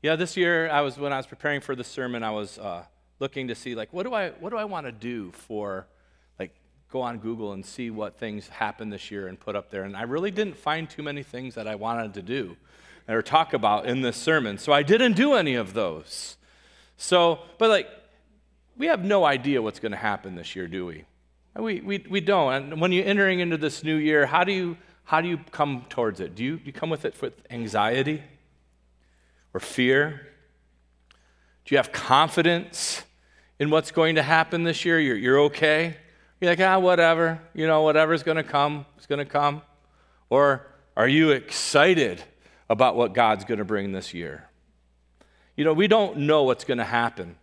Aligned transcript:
Yeah, 0.00 0.14
this 0.14 0.36
year 0.36 0.70
I 0.70 0.82
was 0.82 0.96
when 0.96 1.12
I 1.12 1.16
was 1.16 1.26
preparing 1.26 1.60
for 1.60 1.74
the 1.74 1.82
sermon, 1.82 2.22
I 2.22 2.30
was 2.30 2.56
uh, 2.56 2.84
looking 3.18 3.48
to 3.48 3.56
see 3.56 3.74
like 3.74 3.92
what 3.92 4.04
do 4.04 4.14
I 4.14 4.30
what 4.30 4.50
do 4.50 4.56
I 4.56 4.64
want 4.64 4.86
to 4.86 4.92
do 4.92 5.32
for 5.32 5.88
like 6.38 6.54
go 6.92 7.00
on 7.00 7.18
Google 7.18 7.52
and 7.52 7.66
see 7.66 7.90
what 7.90 8.16
things 8.16 8.46
happened 8.46 8.92
this 8.92 9.10
year 9.10 9.26
and 9.26 9.40
put 9.40 9.56
up 9.56 9.70
there. 9.70 9.82
And 9.82 9.96
I 9.96 10.02
really 10.02 10.30
didn't 10.30 10.56
find 10.56 10.88
too 10.88 11.02
many 11.02 11.24
things 11.24 11.56
that 11.56 11.66
I 11.66 11.74
wanted 11.74 12.14
to 12.14 12.22
do 12.22 12.56
or 13.08 13.22
talk 13.22 13.54
about 13.54 13.86
in 13.86 14.02
this 14.02 14.16
sermon. 14.16 14.58
So 14.58 14.72
I 14.72 14.84
didn't 14.84 15.14
do 15.14 15.34
any 15.34 15.56
of 15.56 15.72
those. 15.74 16.36
So, 16.96 17.40
but 17.58 17.68
like 17.68 17.88
we 18.76 18.86
have 18.86 19.04
no 19.04 19.24
idea 19.24 19.60
what's 19.60 19.80
going 19.80 19.90
to 19.92 19.98
happen 19.98 20.36
this 20.36 20.54
year, 20.54 20.68
do 20.68 20.86
we? 20.86 21.06
We, 21.56 21.80
we, 21.80 22.06
we 22.08 22.20
don't. 22.20 22.52
And 22.52 22.80
when 22.80 22.92
you're 22.92 23.04
entering 23.04 23.40
into 23.40 23.56
this 23.56 23.82
new 23.82 23.96
year, 23.96 24.26
how 24.26 24.44
do 24.44 24.52
you, 24.52 24.76
how 25.02 25.20
do 25.20 25.26
you 25.26 25.38
come 25.50 25.86
towards 25.88 26.20
it? 26.20 26.36
Do 26.36 26.44
you, 26.44 26.58
do 26.58 26.66
you 26.66 26.72
come 26.72 26.88
with 26.88 27.04
it 27.04 27.20
with 27.20 27.34
anxiety? 27.50 28.22
Or 29.58 29.60
fear? 29.60 30.20
Do 31.64 31.74
you 31.74 31.78
have 31.78 31.90
confidence 31.90 33.02
in 33.58 33.70
what's 33.70 33.90
going 33.90 34.14
to 34.14 34.22
happen 34.22 34.62
this 34.62 34.84
year? 34.84 35.00
You're, 35.00 35.16
you're 35.16 35.40
okay? 35.40 35.96
You're 36.40 36.52
like, 36.52 36.60
ah, 36.60 36.78
whatever. 36.78 37.40
You 37.54 37.66
know, 37.66 37.82
whatever's 37.82 38.22
going 38.22 38.36
to 38.36 38.44
come 38.44 38.86
is 39.00 39.06
going 39.06 39.18
to 39.18 39.24
come. 39.24 39.62
Or 40.30 40.64
are 40.96 41.08
you 41.08 41.30
excited 41.32 42.22
about 42.70 42.94
what 42.94 43.14
God's 43.14 43.44
going 43.44 43.58
to 43.58 43.64
bring 43.64 43.90
this 43.90 44.14
year? 44.14 44.48
You 45.56 45.64
know, 45.64 45.72
we 45.72 45.88
don't 45.88 46.18
know 46.18 46.44
what's 46.44 46.62
going 46.62 46.78
to 46.78 46.84
happen. 46.84 47.34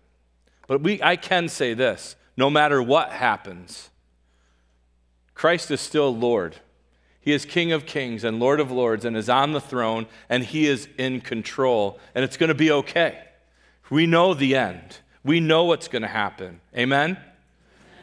But 0.67 0.79
we, 0.79 1.03
I 1.03 1.17
can 1.17 1.49
say 1.49 1.73
this 1.73 2.15
no 2.37 2.49
matter 2.49 2.81
what 2.81 3.11
happens, 3.11 3.89
Christ 5.33 5.69
is 5.69 5.81
still 5.81 6.15
Lord. 6.15 6.55
He 7.25 7.33
is 7.33 7.43
King 7.43 7.71
of 7.71 7.87
kings 7.87 8.23
and 8.23 8.39
Lord 8.39 8.59
of 8.59 8.71
lords 8.71 9.03
and 9.03 9.17
is 9.17 9.29
on 9.29 9.51
the 9.51 9.59
throne 9.59 10.05
and 10.29 10.43
he 10.43 10.67
is 10.67 10.87
in 10.95 11.21
control 11.21 11.99
and 12.13 12.23
it's 12.23 12.37
going 12.37 12.49
to 12.49 12.53
be 12.53 12.69
okay. 12.69 13.19
We 13.89 14.05
know 14.05 14.35
the 14.35 14.55
end. 14.55 14.99
We 15.23 15.39
know 15.39 15.63
what's 15.63 15.87
going 15.87 16.03
to 16.03 16.07
happen. 16.07 16.61
Amen? 16.77 17.17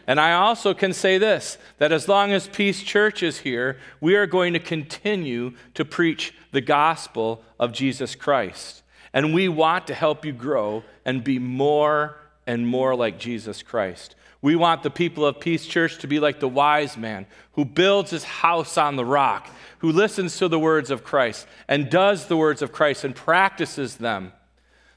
And 0.08 0.18
I 0.18 0.32
also 0.32 0.74
can 0.74 0.92
say 0.92 1.18
this 1.18 1.56
that 1.78 1.92
as 1.92 2.08
long 2.08 2.32
as 2.32 2.48
Peace 2.48 2.82
Church 2.82 3.22
is 3.22 3.38
here, 3.38 3.78
we 4.00 4.16
are 4.16 4.26
going 4.26 4.54
to 4.54 4.58
continue 4.58 5.52
to 5.74 5.84
preach 5.84 6.34
the 6.50 6.60
gospel 6.60 7.44
of 7.60 7.72
Jesus 7.72 8.16
Christ. 8.16 8.82
And 9.12 9.32
we 9.32 9.48
want 9.48 9.86
to 9.86 9.94
help 9.94 10.24
you 10.24 10.32
grow 10.32 10.82
and 11.04 11.22
be 11.22 11.38
more 11.38 12.16
and 12.44 12.66
more 12.66 12.96
like 12.96 13.20
Jesus 13.20 13.62
Christ. 13.62 14.16
We 14.42 14.56
want 14.56 14.82
the 14.82 14.90
people 14.90 15.24
of 15.24 15.38
Peace 15.38 15.64
Church 15.64 15.98
to 15.98 16.08
be 16.08 16.18
like 16.18 16.40
the 16.40 16.48
wise 16.48 16.96
man 16.96 17.26
who 17.52 17.64
builds 17.64 18.10
his 18.10 18.24
house 18.24 18.76
on 18.76 18.96
the 18.96 19.04
rock, 19.04 19.48
who 19.78 19.92
listens 19.92 20.36
to 20.38 20.48
the 20.48 20.58
words 20.58 20.90
of 20.90 21.04
Christ 21.04 21.46
and 21.68 21.88
does 21.88 22.26
the 22.26 22.36
words 22.36 22.60
of 22.60 22.72
Christ 22.72 23.04
and 23.04 23.14
practices 23.14 23.96
them 23.96 24.32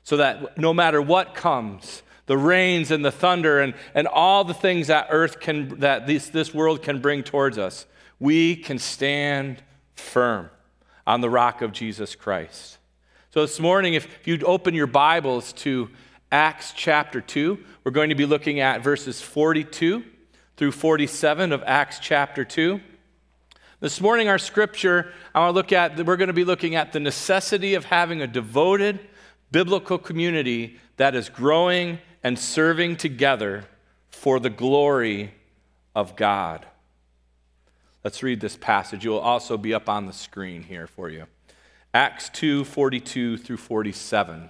so 0.03 0.17
that 0.17 0.57
no 0.57 0.73
matter 0.73 0.99
what 0.99 1.35
comes, 1.35 2.01
the 2.25 2.37
rains 2.37 2.89
and 2.89 3.05
the 3.05 3.11
thunder 3.11 3.59
and, 3.59 3.75
and 3.93 4.07
all 4.07 4.43
the 4.43 4.53
things 4.53 4.87
that 4.87 5.07
earth 5.11 5.39
can, 5.39 5.79
that 5.79 6.07
this, 6.07 6.29
this 6.29 6.53
world 6.53 6.81
can 6.81 6.99
bring 6.99 7.21
towards 7.21 7.59
us, 7.59 7.85
we 8.19 8.55
can 8.55 8.79
stand 8.79 9.61
firm 9.95 10.49
on 11.05 11.21
the 11.21 11.29
rock 11.29 11.61
of 11.61 11.71
Jesus 11.71 12.15
Christ. 12.15 12.79
So 13.31 13.41
this 13.41 13.59
morning, 13.59 13.93
if 13.93 14.07
you'd 14.25 14.43
open 14.43 14.73
your 14.73 14.87
Bibles 14.87 15.53
to 15.53 15.89
Acts 16.31 16.73
chapter 16.75 17.21
2. 17.21 17.57
We're 17.83 17.91
going 17.91 18.09
to 18.09 18.15
be 18.15 18.25
looking 18.25 18.59
at 18.59 18.81
verses 18.81 19.21
42 19.21 20.03
through 20.57 20.71
47 20.71 21.51
of 21.51 21.63
Acts 21.65 21.99
chapter 21.99 22.43
2. 22.43 22.79
This 23.79 24.01
morning, 24.01 24.27
our 24.27 24.39
scripture, 24.39 25.11
I 25.33 25.39
want 25.41 25.51
to 25.51 25.55
look 25.55 25.71
at, 25.71 26.03
we're 26.05 26.17
going 26.17 26.27
to 26.27 26.33
be 26.33 26.45
looking 26.45 26.75
at 26.75 26.93
the 26.93 26.99
necessity 26.99 27.75
of 27.75 27.85
having 27.85 28.21
a 28.21 28.27
devoted 28.27 28.99
biblical 29.51 29.97
community 29.97 30.79
that 30.97 31.13
is 31.13 31.29
growing 31.29 31.99
and 32.23 32.39
serving 32.39 32.95
together 32.95 33.65
for 34.09 34.39
the 34.39 34.49
glory 34.49 35.33
of 35.93 36.15
God. 36.15 36.65
Let's 38.03 38.23
read 38.23 38.39
this 38.39 38.57
passage. 38.57 39.05
It 39.05 39.09
will 39.09 39.19
also 39.19 39.57
be 39.57 39.73
up 39.73 39.89
on 39.89 40.05
the 40.05 40.13
screen 40.13 40.63
here 40.63 40.87
for 40.87 41.09
you. 41.09 41.25
Acts 41.93 42.29
2 42.29 42.65
42 42.65 43.37
through 43.37 43.57
47 43.57 44.49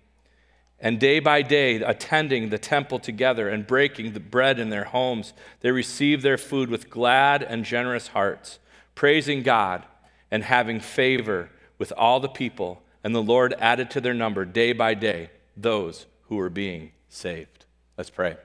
and 0.81 0.99
day 0.99 1.19
by 1.19 1.43
day 1.43 1.75
attending 1.75 2.49
the 2.49 2.57
temple 2.57 2.97
together 2.97 3.47
and 3.47 3.67
breaking 3.67 4.13
the 4.13 4.19
bread 4.19 4.59
in 4.59 4.71
their 4.71 4.85
homes, 4.85 5.31
they 5.59 5.69
received 5.71 6.23
their 6.23 6.39
food 6.39 6.69
with 6.69 6.89
glad 6.89 7.43
and 7.43 7.63
generous 7.63 8.07
hearts, 8.07 8.57
praising 8.95 9.43
God 9.43 9.85
and 10.31 10.43
having 10.43 10.79
favor 10.79 11.51
with 11.77 11.93
all 11.95 12.19
the 12.19 12.27
people. 12.27 12.81
And 13.03 13.13
the 13.13 13.21
Lord 13.21 13.53
added 13.59 13.91
to 13.91 14.01
their 14.01 14.15
number 14.15 14.43
day 14.43 14.73
by 14.73 14.95
day 14.95 15.29
those 15.55 16.07
who 16.23 16.37
were 16.37 16.49
being 16.49 16.91
saved. 17.09 17.65
Let's 17.95 18.09
pray. 18.09 18.37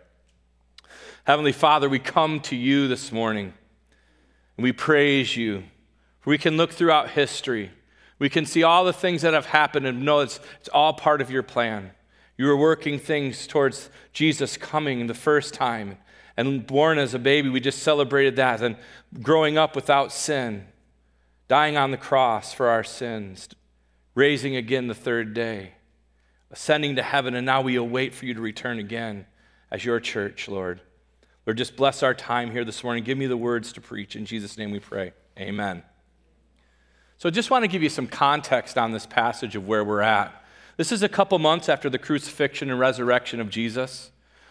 Heavenly 1.24 1.53
Father, 1.53 1.88
we 1.88 1.98
come 1.98 2.41
to 2.41 2.56
you 2.56 2.86
this 2.86 3.10
morning 3.10 3.54
and 4.56 4.64
we 4.64 4.72
praise 4.72 5.36
you. 5.36 5.64
We 6.26 6.36
can 6.36 6.58
look 6.58 6.72
throughout 6.72 7.10
history. 7.10 7.70
We 8.18 8.28
can 8.28 8.44
see 8.44 8.62
all 8.62 8.84
the 8.84 8.92
things 8.92 9.22
that 9.22 9.32
have 9.32 9.47
happened 9.47 9.86
and 9.86 10.04
know 10.04 10.20
it's, 10.20 10.38
it's 10.60 10.68
all 10.68 10.92
part 10.92 11.20
of 11.20 11.30
your 11.30 11.42
plan. 11.42 11.92
You 12.38 12.47
were 12.47 12.56
working 12.56 12.98
things 12.98 13.47
towards 13.47 13.91
Jesus 14.12 14.56
coming 14.56 15.06
the 15.06 15.14
first 15.14 15.54
time. 15.54 15.98
And 16.36 16.66
born 16.66 16.98
as 16.98 17.14
a 17.14 17.19
baby, 17.19 17.48
we 17.48 17.60
just 17.60 17.82
celebrated 17.82 18.36
that. 18.36 18.60
And 18.60 18.76
growing 19.22 19.56
up 19.56 19.74
without 19.74 20.12
sin, 20.12 20.66
dying 21.48 21.76
on 21.76 21.91
the 21.91 21.97
cross 21.97 22.52
for 22.52 22.69
our 22.69 22.84
sins, 22.84 23.48
raising 24.14 24.54
again 24.54 24.86
the 24.86 24.94
third 24.94 25.32
day, 25.32 25.72
ascending 26.50 26.97
to 26.97 27.02
heaven, 27.02 27.34
and 27.34 27.47
now 27.47 27.62
we 27.62 27.76
await 27.76 28.14
for 28.14 28.26
you 28.26 28.34
to 28.34 28.41
return 28.41 28.78
again 28.78 29.26
as 29.70 29.84
your 29.84 29.98
church, 29.98 30.47
Lord. 30.47 30.80
Lord, 31.47 31.56
just 31.56 31.76
bless 31.76 32.03
our 32.03 32.14
time 32.14 32.50
here 32.50 32.64
this 32.64 32.82
morning. 32.84 33.04
Give 33.04 33.16
me 33.16 33.26
the 33.26 33.36
words 33.36 33.72
to 33.74 33.80
preach. 33.80 34.16
In 34.16 34.26
Jesus' 34.26 34.58
name 34.58 34.72
we 34.72 34.80
pray. 34.80 35.12
Amen. 35.38 35.82
So, 37.18 37.28
I 37.28 37.32
just 37.32 37.50
want 37.50 37.62
to 37.62 37.68
give 37.68 37.82
you 37.82 37.88
some 37.88 38.06
context 38.06 38.76
on 38.76 38.92
this 38.92 39.06
passage 39.06 39.56
of 39.56 39.66
where 39.66 39.84
we're 39.84 40.03
at. 40.03 40.44
This 40.76 40.92
is 40.92 41.03
a 41.03 41.09
couple 41.09 41.38
months 41.38 41.69
after 41.69 41.88
the 41.88 41.98
crucifixion 41.98 42.70
and 42.70 42.78
resurrection 42.78 43.41
of 43.41 43.48
Jesus. 43.48 44.10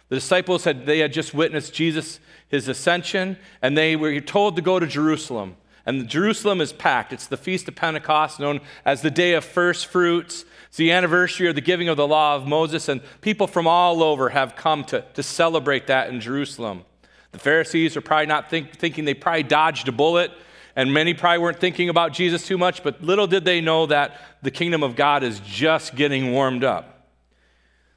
The 0.10 0.16
disciples 0.16 0.64
had 0.64 0.86
they 0.86 1.00
had 1.00 1.14
just 1.14 1.34
witnessed 1.34 1.74
Jesus 1.74 2.20
his 2.48 2.68
ascension 2.68 3.38
and 3.62 3.78
they 3.78 3.96
were 3.96 4.20
told 4.20 4.56
to 4.56 4.62
go 4.62 4.80
to 4.80 4.88
Jerusalem. 4.88 5.56
And 5.86 6.08
Jerusalem 6.08 6.62
is 6.62 6.74
packed. 6.74 7.14
It's 7.14 7.28
the 7.28 7.38
feast 7.38 7.68
of 7.68 7.76
Pentecost 7.76 8.40
known 8.40 8.62
as 8.86 9.02
the 9.02 9.12
day 9.12 9.34
of 9.34 9.46
first 9.46 9.86
fruits. 9.86 10.44
It's 10.68 10.78
the 10.78 10.92
anniversary 10.92 11.48
of 11.48 11.54
the 11.54 11.62
giving 11.62 11.90
of 11.90 11.98
the 11.98 12.08
law 12.08 12.36
of 12.36 12.48
Moses 12.48 12.90
and 12.90 13.02
people 13.22 13.46
from 13.46 13.68
all 13.68 14.02
over 14.02 14.30
have 14.30 14.56
come 14.56 14.84
to, 14.86 15.02
to 15.14 15.22
celebrate 15.22 15.86
that 15.88 16.10
in 16.10 16.20
Jerusalem. 16.20 16.86
The 17.34 17.40
Pharisees 17.40 17.96
are 17.96 18.02
probably 18.02 18.26
not 18.26 18.50
think, 18.50 18.76
thinking 18.76 19.06
they 19.06 19.14
probably 19.14 19.44
dodged 19.44 19.88
a 19.88 19.92
bullet 19.92 20.32
and 20.76 20.94
many 20.94 21.14
probably 21.14 21.38
weren't 21.38 21.60
thinking 21.60 21.90
about 21.90 22.12
Jesus 22.12 22.46
too 22.46 22.58
much, 22.58 22.84
but 22.84 23.02
little 23.02 23.28
did 23.28 23.46
they 23.46 23.62
know 23.62 23.86
that 23.86 24.20
the 24.42 24.52
kingdom 24.52 24.84
of 24.84 24.96
God 24.96 25.24
is 25.24 25.40
just 25.40 25.96
getting 25.96 26.34
warmed 26.34 26.64
up. 26.64 27.10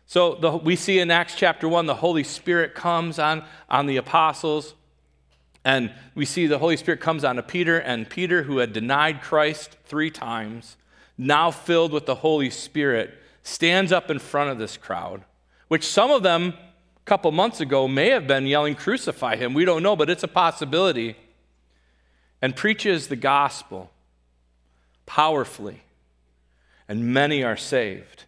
So 0.06 0.36
the, 0.36 0.56
we 0.56 0.76
see 0.76 1.00
in 1.00 1.10
Acts 1.10 1.34
chapter 1.34 1.68
1, 1.68 1.86
the 1.86 1.96
Holy 1.96 2.24
Spirit 2.24 2.74
comes 2.74 3.18
on, 3.18 3.44
on 3.68 3.86
the 3.86 3.96
apostles. 3.96 4.74
And 5.64 5.92
we 6.14 6.24
see 6.24 6.46
the 6.46 6.58
Holy 6.58 6.76
Spirit 6.76 7.00
comes 7.00 7.24
on 7.24 7.36
to 7.36 7.42
Peter, 7.42 7.78
and 7.78 8.08
Peter, 8.08 8.44
who 8.44 8.58
had 8.58 8.72
denied 8.72 9.20
Christ 9.20 9.76
three 9.84 10.10
times, 10.10 10.76
now 11.18 11.50
filled 11.50 11.92
with 11.92 12.06
the 12.06 12.14
Holy 12.14 12.48
Spirit, 12.48 13.18
stands 13.42 13.92
up 13.92 14.10
in 14.10 14.18
front 14.18 14.50
of 14.50 14.58
this 14.58 14.76
crowd, 14.76 15.24
which 15.66 15.86
some 15.86 16.10
of 16.10 16.22
them 16.22 16.54
a 16.54 17.04
couple 17.04 17.30
months 17.32 17.60
ago 17.60 17.88
may 17.88 18.10
have 18.10 18.26
been 18.26 18.46
yelling, 18.46 18.76
Crucify 18.76 19.36
him. 19.36 19.52
We 19.52 19.64
don't 19.64 19.82
know, 19.82 19.96
but 19.96 20.08
it's 20.08 20.22
a 20.22 20.28
possibility 20.28 21.16
and 22.40 22.54
preaches 22.54 23.08
the 23.08 23.16
gospel 23.16 23.90
powerfully, 25.06 25.82
and 26.88 27.12
many 27.12 27.42
are 27.42 27.56
saved. 27.56 28.24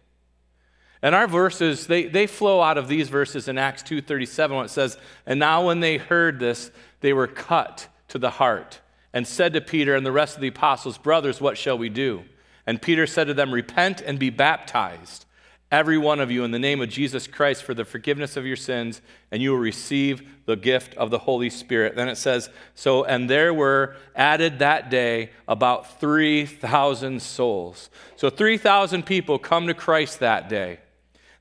And 1.01 1.15
our 1.15 1.27
verses, 1.27 1.87
they, 1.87 2.05
they 2.05 2.27
flow 2.27 2.61
out 2.61 2.77
of 2.77 2.87
these 2.87 3.09
verses 3.09 3.47
in 3.47 3.57
Acts 3.57 3.81
2.37 3.83 4.55
when 4.55 4.65
it 4.65 4.69
says, 4.69 4.97
And 5.25 5.39
now 5.39 5.65
when 5.65 5.79
they 5.79 5.97
heard 5.97 6.39
this, 6.39 6.71
they 6.99 7.13
were 7.13 7.27
cut 7.27 7.87
to 8.09 8.19
the 8.19 8.29
heart 8.29 8.79
and 9.13 9.27
said 9.27 9.53
to 9.53 9.61
Peter 9.61 9.95
and 9.95 10.05
the 10.05 10.11
rest 10.11 10.35
of 10.35 10.41
the 10.41 10.47
apostles, 10.47 10.97
Brothers, 10.97 11.41
what 11.41 11.57
shall 11.57 11.77
we 11.77 11.89
do? 11.89 12.23
And 12.67 12.81
Peter 12.81 13.07
said 13.07 13.27
to 13.27 13.33
them, 13.33 13.51
Repent 13.51 14.01
and 14.01 14.19
be 14.19 14.29
baptized, 14.29 15.25
every 15.71 15.97
one 15.97 16.19
of 16.19 16.29
you, 16.29 16.43
in 16.43 16.51
the 16.51 16.59
name 16.59 16.81
of 16.81 16.89
Jesus 16.89 17.27
Christ 17.27 17.63
for 17.63 17.73
the 17.73 17.85
forgiveness 17.85 18.35
of 18.35 18.45
your 18.45 18.55
sins, 18.57 19.01
and 19.31 19.41
you 19.41 19.51
will 19.51 19.59
receive 19.59 20.21
the 20.45 20.55
gift 20.55 20.93
of 20.95 21.09
the 21.09 21.19
Holy 21.19 21.49
Spirit. 21.49 21.95
Then 21.95 22.09
it 22.09 22.17
says, 22.17 22.49
So, 22.75 23.05
and 23.05 23.29
there 23.29 23.53
were 23.53 23.95
added 24.15 24.59
that 24.59 24.89
day 24.89 25.31
about 25.47 25.99
3,000 25.99 27.21
souls. 27.21 27.89
So, 28.17 28.29
3,000 28.29 29.05
people 29.05 29.39
come 29.39 29.67
to 29.67 29.73
Christ 29.73 30.19
that 30.19 30.49
day. 30.49 30.79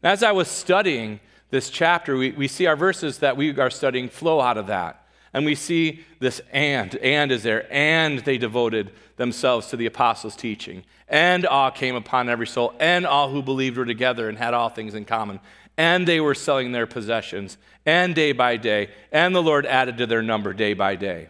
And 0.03 0.13
as 0.13 0.23
I 0.23 0.33
was 0.33 0.49
studying 0.49 1.21
this 1.51 1.69
chapter, 1.69 2.17
we, 2.17 2.31
we 2.31 2.49
see 2.49 2.67
our 2.67 2.77
verses 2.77 3.19
that 3.19 3.37
we 3.37 3.59
are 3.59 3.71
studying 3.71 4.09
flow 4.09 4.41
out 4.41 4.57
of 4.57 4.69
that. 4.69 5.00
And 5.33 5.45
we 5.45 5.55
see 5.55 6.05
this 6.19 6.41
and, 6.53 6.95
and 6.97 7.31
is 7.31 7.45
there, 7.45 7.67
and 7.73 8.19
they 8.21 8.37
devoted 8.37 8.91
themselves 9.17 9.69
to 9.69 9.77
the 9.77 9.87
apostles' 9.87 10.35
teaching. 10.35 10.85
And 11.09 11.47
awe 11.47 11.71
came 11.71 11.95
upon 11.95 12.29
every 12.29 12.47
soul, 12.47 12.75
and 12.81 13.07
all 13.07 13.31
who 13.31 13.43
believed 13.43 13.77
were 13.77 13.85
together 13.85 14.29
and 14.29 14.37
had 14.37 14.55
all 14.55 14.69
things 14.69 14.95
in 14.95 15.05
common. 15.05 15.41
And 15.77 16.07
they 16.07 16.21
were 16.21 16.35
selling 16.35 16.73
their 16.73 16.87
possessions, 16.87 17.59
and 17.87 18.15
day 18.15 18.33
by 18.33 18.57
day, 18.57 18.91
and 19.13 19.35
the 19.35 19.43
Lord 19.43 19.67
added 19.67 19.99
to 19.99 20.07
their 20.07 20.23
number 20.23 20.53
day 20.53 20.75
by 20.75 20.97
day. 20.97 21.29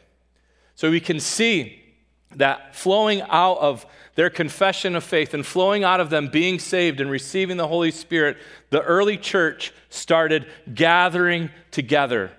So 0.76 0.91
we 0.91 1.00
can 1.00 1.20
see 1.20 1.76
that 2.37 2.75
flowing 2.75 3.20
out 3.23 3.58
of 3.58 3.85
their 4.14 4.31
confession 4.31 4.96
of 4.96 5.05
faith 5.05 5.35
and 5.35 5.44
flowing 5.44 5.85
out 5.85 6.00
of 6.00 6.11
them 6.11 6.29
being 6.29 6.58
saved 6.58 7.00
and 7.00 7.11
receiving 7.11 7.58
the 7.58 7.69
Holy 7.69 7.91
Spirit, 7.91 8.38
the 8.70 8.82
early 8.82 9.19
church 9.19 9.73
started 9.88 10.46
gathering 10.73 11.50
together 11.70 12.31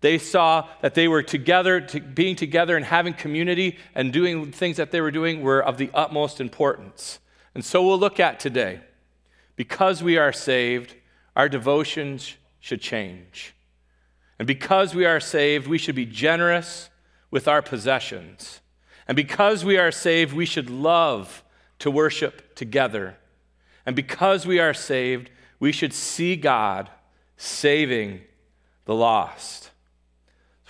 they 0.00 0.18
saw 0.18 0.68
that 0.80 0.94
they 0.94 1.08
were 1.08 1.22
together, 1.22 1.80
to 1.80 2.00
being 2.00 2.36
together 2.36 2.76
and 2.76 2.84
having 2.84 3.14
community 3.14 3.78
and 3.94 4.12
doing 4.12 4.52
things 4.52 4.76
that 4.76 4.90
they 4.90 5.00
were 5.00 5.10
doing 5.10 5.42
were 5.42 5.62
of 5.62 5.76
the 5.76 5.90
utmost 5.92 6.40
importance. 6.40 7.18
And 7.54 7.64
so 7.64 7.84
we'll 7.84 7.98
look 7.98 8.20
at 8.20 8.38
today. 8.38 8.80
Because 9.56 10.02
we 10.02 10.16
are 10.16 10.32
saved, 10.32 10.94
our 11.34 11.48
devotions 11.48 12.34
should 12.60 12.80
change. 12.80 13.54
And 14.38 14.46
because 14.46 14.94
we 14.94 15.04
are 15.04 15.18
saved, 15.18 15.66
we 15.66 15.78
should 15.78 15.96
be 15.96 16.06
generous 16.06 16.90
with 17.30 17.48
our 17.48 17.60
possessions. 17.60 18.60
And 19.08 19.16
because 19.16 19.64
we 19.64 19.76
are 19.78 19.90
saved, 19.90 20.32
we 20.32 20.46
should 20.46 20.70
love 20.70 21.42
to 21.80 21.90
worship 21.90 22.54
together. 22.54 23.16
And 23.84 23.96
because 23.96 24.46
we 24.46 24.60
are 24.60 24.74
saved, 24.74 25.30
we 25.58 25.72
should 25.72 25.92
see 25.92 26.36
God 26.36 26.88
saving 27.36 28.20
the 28.84 28.94
lost. 28.94 29.70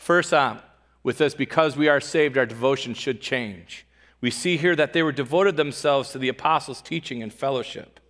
First 0.09 0.33
on, 0.33 0.63
with 1.03 1.19
this, 1.19 1.35
because 1.35 1.77
we 1.77 1.87
are 1.87 2.01
saved, 2.01 2.39
our 2.39 2.47
devotion 2.47 2.95
should 2.95 3.21
change. 3.21 3.85
We 4.23 4.31
see 4.31 4.57
here 4.57 4.75
that 4.75 4.95
they 4.95 5.03
were 5.03 5.13
devoted 5.13 5.59
themselves 5.59 6.13
to 6.13 6.19
the 6.19 6.31
apostles' 6.31 6.81
teaching 6.81 7.23
and 7.23 7.31
fellowship. 7.31 8.01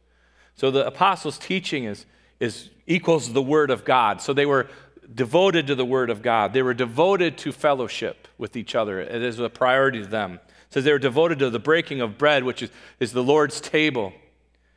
So 0.54 0.70
the 0.70 0.86
apostles' 0.86 1.38
teaching 1.38 1.82
is, 1.82 2.06
is 2.38 2.70
equals 2.86 3.32
the 3.32 3.42
word 3.42 3.72
of 3.72 3.84
God. 3.84 4.20
So 4.20 4.32
they 4.32 4.46
were 4.46 4.68
devoted 5.12 5.66
to 5.66 5.74
the 5.74 5.84
word 5.84 6.08
of 6.08 6.22
God. 6.22 6.52
They 6.52 6.62
were 6.62 6.72
devoted 6.72 7.36
to 7.38 7.50
fellowship 7.50 8.28
with 8.38 8.56
each 8.56 8.76
other. 8.76 9.00
It 9.00 9.20
is 9.20 9.40
a 9.40 9.50
priority 9.50 10.00
to 10.00 10.08
them. 10.08 10.34
It 10.34 10.74
says 10.74 10.84
they 10.84 10.92
were 10.92 11.00
devoted 11.00 11.40
to 11.40 11.50
the 11.50 11.58
breaking 11.58 12.00
of 12.00 12.16
bread, 12.16 12.44
which 12.44 12.62
is, 12.62 12.70
is 13.00 13.12
the 13.12 13.24
Lord's 13.24 13.60
table, 13.60 14.12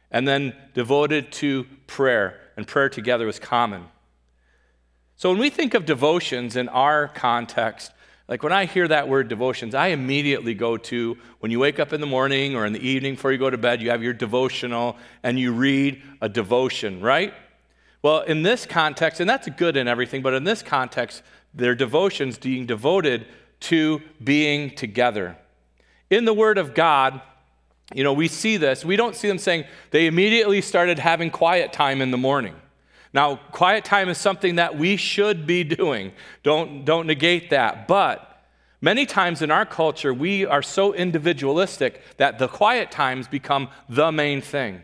and 0.09 0.27
then 0.27 0.55
devoted 0.73 1.31
to 1.33 1.67
prayer, 1.85 2.39
and 2.57 2.67
prayer 2.67 2.89
together 2.89 3.27
was 3.27 3.37
common. 3.37 3.83
So 5.21 5.29
when 5.29 5.37
we 5.37 5.51
think 5.51 5.75
of 5.75 5.85
devotions 5.85 6.55
in 6.55 6.67
our 6.67 7.07
context, 7.07 7.91
like 8.27 8.41
when 8.41 8.51
I 8.51 8.65
hear 8.65 8.87
that 8.87 9.07
word 9.07 9.27
devotions, 9.27 9.75
I 9.75 9.89
immediately 9.89 10.55
go 10.55 10.77
to 10.77 11.15
when 11.41 11.51
you 11.51 11.59
wake 11.59 11.79
up 11.79 11.93
in 11.93 12.01
the 12.01 12.07
morning 12.07 12.55
or 12.55 12.65
in 12.65 12.73
the 12.73 12.79
evening 12.79 13.13
before 13.13 13.31
you 13.31 13.37
go 13.37 13.51
to 13.51 13.57
bed, 13.59 13.83
you 13.83 13.91
have 13.91 14.01
your 14.01 14.13
devotional 14.13 14.97
and 15.21 15.37
you 15.37 15.51
read 15.51 16.01
a 16.21 16.27
devotion, 16.27 17.01
right? 17.01 17.35
Well, 18.01 18.21
in 18.21 18.41
this 18.41 18.65
context, 18.65 19.19
and 19.19 19.29
that's 19.29 19.47
good 19.49 19.77
in 19.77 19.87
everything, 19.87 20.23
but 20.23 20.33
in 20.33 20.43
this 20.43 20.63
context, 20.63 21.21
their 21.53 21.75
devotions 21.75 22.39
being 22.39 22.65
devoted 22.65 23.27
to 23.59 24.01
being 24.23 24.71
together. 24.71 25.37
In 26.09 26.25
the 26.25 26.33
Word 26.33 26.57
of 26.57 26.73
God, 26.73 27.21
you 27.93 28.03
know, 28.03 28.13
we 28.13 28.27
see 28.27 28.57
this. 28.57 28.83
We 28.83 28.95
don't 28.95 29.15
see 29.15 29.27
them 29.27 29.37
saying 29.37 29.65
they 29.91 30.07
immediately 30.07 30.61
started 30.61 30.97
having 30.97 31.29
quiet 31.29 31.73
time 31.73 32.01
in 32.01 32.09
the 32.09 32.17
morning. 32.17 32.55
Now, 33.13 33.35
quiet 33.35 33.83
time 33.83 34.09
is 34.09 34.17
something 34.17 34.55
that 34.55 34.77
we 34.77 34.95
should 34.95 35.45
be 35.45 35.63
doing. 35.63 36.13
Don't, 36.43 36.85
don't 36.85 37.07
negate 37.07 37.49
that. 37.49 37.87
But 37.87 38.41
many 38.79 39.05
times 39.05 39.41
in 39.41 39.51
our 39.51 39.65
culture, 39.65 40.13
we 40.13 40.45
are 40.45 40.61
so 40.61 40.93
individualistic 40.93 42.01
that 42.17 42.39
the 42.39 42.47
quiet 42.47 42.89
times 42.89 43.27
become 43.27 43.69
the 43.89 44.11
main 44.11 44.41
thing. 44.41 44.83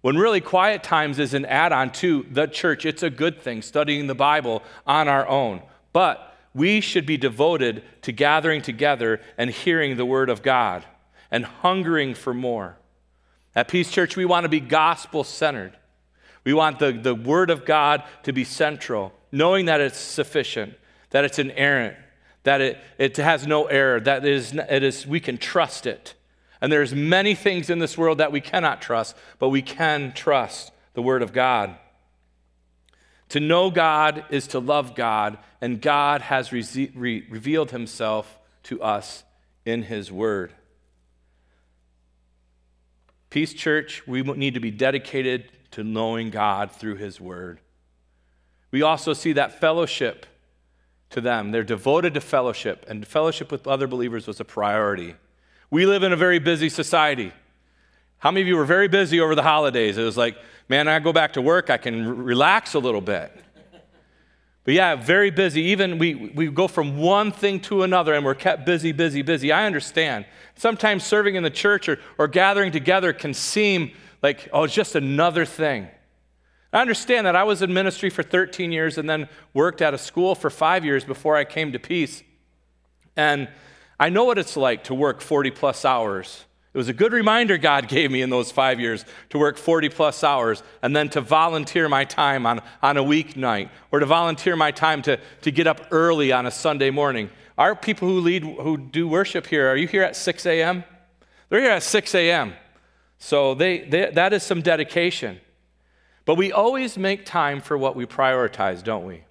When 0.00 0.16
really, 0.16 0.40
quiet 0.40 0.82
times 0.82 1.18
is 1.18 1.34
an 1.34 1.44
add 1.46 1.72
on 1.72 1.90
to 1.94 2.26
the 2.30 2.46
church. 2.46 2.86
It's 2.86 3.02
a 3.02 3.10
good 3.10 3.40
thing, 3.40 3.62
studying 3.62 4.06
the 4.06 4.14
Bible 4.14 4.62
on 4.86 5.08
our 5.08 5.26
own. 5.26 5.62
But 5.92 6.36
we 6.54 6.80
should 6.80 7.06
be 7.06 7.16
devoted 7.16 7.82
to 8.02 8.12
gathering 8.12 8.62
together 8.62 9.20
and 9.36 9.50
hearing 9.50 9.96
the 9.96 10.06
Word 10.06 10.30
of 10.30 10.42
God 10.42 10.84
and 11.30 11.44
hungering 11.44 12.14
for 12.14 12.32
more. 12.32 12.76
At 13.54 13.68
Peace 13.68 13.90
Church, 13.90 14.16
we 14.16 14.24
want 14.24 14.44
to 14.44 14.48
be 14.48 14.60
gospel 14.60 15.24
centered. 15.24 15.76
We 16.46 16.54
want 16.54 16.78
the, 16.78 16.92
the 16.92 17.14
Word 17.14 17.50
of 17.50 17.64
God 17.64 18.04
to 18.22 18.32
be 18.32 18.44
central, 18.44 19.12
knowing 19.32 19.66
that 19.66 19.80
it's 19.80 19.98
sufficient, 19.98 20.74
that 21.10 21.24
it's 21.24 21.40
inerrant, 21.40 21.96
that 22.44 22.60
it, 22.60 22.78
it 22.98 23.16
has 23.16 23.48
no 23.48 23.64
error, 23.64 23.98
that 23.98 24.24
it 24.24 24.32
is, 24.32 24.52
it 24.52 24.84
is, 24.84 25.08
we 25.08 25.18
can 25.18 25.38
trust 25.38 25.86
it. 25.86 26.14
And 26.60 26.70
there's 26.70 26.94
many 26.94 27.34
things 27.34 27.68
in 27.68 27.80
this 27.80 27.98
world 27.98 28.18
that 28.18 28.30
we 28.30 28.40
cannot 28.40 28.80
trust, 28.80 29.16
but 29.40 29.48
we 29.48 29.60
can 29.60 30.12
trust 30.12 30.70
the 30.94 31.02
Word 31.02 31.20
of 31.20 31.32
God. 31.32 31.74
To 33.30 33.40
know 33.40 33.72
God 33.72 34.24
is 34.30 34.46
to 34.48 34.60
love 34.60 34.94
God, 34.94 35.38
and 35.60 35.82
God 35.82 36.22
has 36.22 36.52
re- 36.52 36.92
re- 36.94 37.26
revealed 37.28 37.72
himself 37.72 38.38
to 38.62 38.80
us 38.80 39.24
in 39.64 39.82
his 39.82 40.12
Word. 40.12 40.52
Peace 43.30 43.52
Church, 43.52 44.06
we 44.06 44.22
need 44.22 44.54
to 44.54 44.60
be 44.60 44.70
dedicated 44.70 45.50
to 45.76 45.84
knowing 45.84 46.30
God 46.30 46.72
through 46.72 46.94
His 46.94 47.20
Word. 47.20 47.60
We 48.70 48.80
also 48.80 49.12
see 49.12 49.34
that 49.34 49.60
fellowship 49.60 50.24
to 51.10 51.20
them. 51.20 51.50
They're 51.50 51.62
devoted 51.62 52.14
to 52.14 52.22
fellowship, 52.22 52.86
and 52.88 53.06
fellowship 53.06 53.52
with 53.52 53.66
other 53.66 53.86
believers 53.86 54.26
was 54.26 54.40
a 54.40 54.44
priority. 54.44 55.16
We 55.70 55.84
live 55.84 56.02
in 56.02 56.14
a 56.14 56.16
very 56.16 56.38
busy 56.38 56.70
society. 56.70 57.30
How 58.16 58.30
many 58.30 58.40
of 58.40 58.48
you 58.48 58.56
were 58.56 58.64
very 58.64 58.88
busy 58.88 59.20
over 59.20 59.34
the 59.34 59.42
holidays? 59.42 59.98
It 59.98 60.02
was 60.02 60.16
like, 60.16 60.38
man, 60.66 60.88
I 60.88 60.98
go 60.98 61.12
back 61.12 61.34
to 61.34 61.42
work, 61.42 61.68
I 61.68 61.76
can 61.76 62.06
r- 62.06 62.14
relax 62.14 62.72
a 62.72 62.78
little 62.78 63.02
bit. 63.02 63.30
But 64.64 64.72
yeah, 64.72 64.94
very 64.94 65.30
busy. 65.30 65.60
Even 65.60 65.98
we, 65.98 66.14
we 66.14 66.46
go 66.46 66.68
from 66.68 66.96
one 66.96 67.32
thing 67.32 67.60
to 67.60 67.82
another 67.82 68.14
and 68.14 68.24
we're 68.24 68.34
kept 68.34 68.64
busy, 68.64 68.92
busy, 68.92 69.20
busy. 69.20 69.52
I 69.52 69.66
understand. 69.66 70.24
Sometimes 70.54 71.04
serving 71.04 71.34
in 71.34 71.42
the 71.42 71.50
church 71.50 71.86
or, 71.86 71.98
or 72.16 72.28
gathering 72.28 72.72
together 72.72 73.12
can 73.12 73.34
seem 73.34 73.92
like, 74.26 74.48
oh, 74.52 74.64
it's 74.64 74.74
just 74.74 74.96
another 74.96 75.44
thing. 75.44 75.86
I 76.72 76.80
understand 76.80 77.28
that 77.28 77.36
I 77.36 77.44
was 77.44 77.62
in 77.62 77.72
ministry 77.72 78.10
for 78.10 78.24
13 78.24 78.72
years 78.72 78.98
and 78.98 79.08
then 79.08 79.28
worked 79.54 79.80
at 79.80 79.94
a 79.94 79.98
school 79.98 80.34
for 80.34 80.50
five 80.50 80.84
years 80.84 81.04
before 81.04 81.36
I 81.36 81.44
came 81.44 81.70
to 81.70 81.78
Peace. 81.78 82.24
And 83.16 83.48
I 84.00 84.08
know 84.08 84.24
what 84.24 84.36
it's 84.36 84.56
like 84.56 84.82
to 84.84 84.94
work 84.94 85.20
40 85.20 85.52
plus 85.52 85.84
hours. 85.84 86.44
It 86.74 86.76
was 86.76 86.88
a 86.88 86.92
good 86.92 87.12
reminder 87.12 87.56
God 87.56 87.86
gave 87.96 88.10
me 88.10 88.20
in 88.20 88.28
those 88.28 88.50
five 88.50 88.80
years 88.80 89.04
to 89.30 89.38
work 89.38 89.56
40 89.58 89.90
plus 89.90 90.24
hours 90.24 90.64
and 90.82 90.94
then 90.94 91.08
to 91.10 91.20
volunteer 91.20 91.88
my 91.88 92.04
time 92.04 92.46
on, 92.46 92.60
on 92.82 92.96
a 92.96 93.04
weeknight 93.04 93.70
or 93.92 94.00
to 94.00 94.06
volunteer 94.06 94.56
my 94.56 94.72
time 94.72 95.02
to, 95.02 95.20
to 95.42 95.52
get 95.52 95.68
up 95.68 95.82
early 95.92 96.32
on 96.32 96.46
a 96.46 96.50
Sunday 96.50 96.90
morning. 96.90 97.30
Our 97.56 97.76
people 97.76 98.08
who 98.08 98.18
lead, 98.18 98.42
who 98.42 98.76
do 98.76 99.06
worship 99.06 99.46
here, 99.46 99.70
are 99.70 99.76
you 99.76 99.86
here 99.86 100.02
at 100.02 100.16
6 100.16 100.46
a.m.? 100.46 100.82
They're 101.48 101.60
here 101.60 101.70
at 101.70 101.84
6 101.84 102.14
a.m. 102.16 102.54
So 103.18 103.54
they, 103.54 103.80
they, 103.80 104.10
that 104.10 104.32
is 104.32 104.42
some 104.42 104.62
dedication. 104.62 105.40
But 106.24 106.34
we 106.34 106.52
always 106.52 106.98
make 106.98 107.24
time 107.24 107.60
for 107.60 107.78
what 107.78 107.96
we 107.96 108.04
prioritize, 108.04 108.82
don't 108.82 109.06
we? 109.06 109.22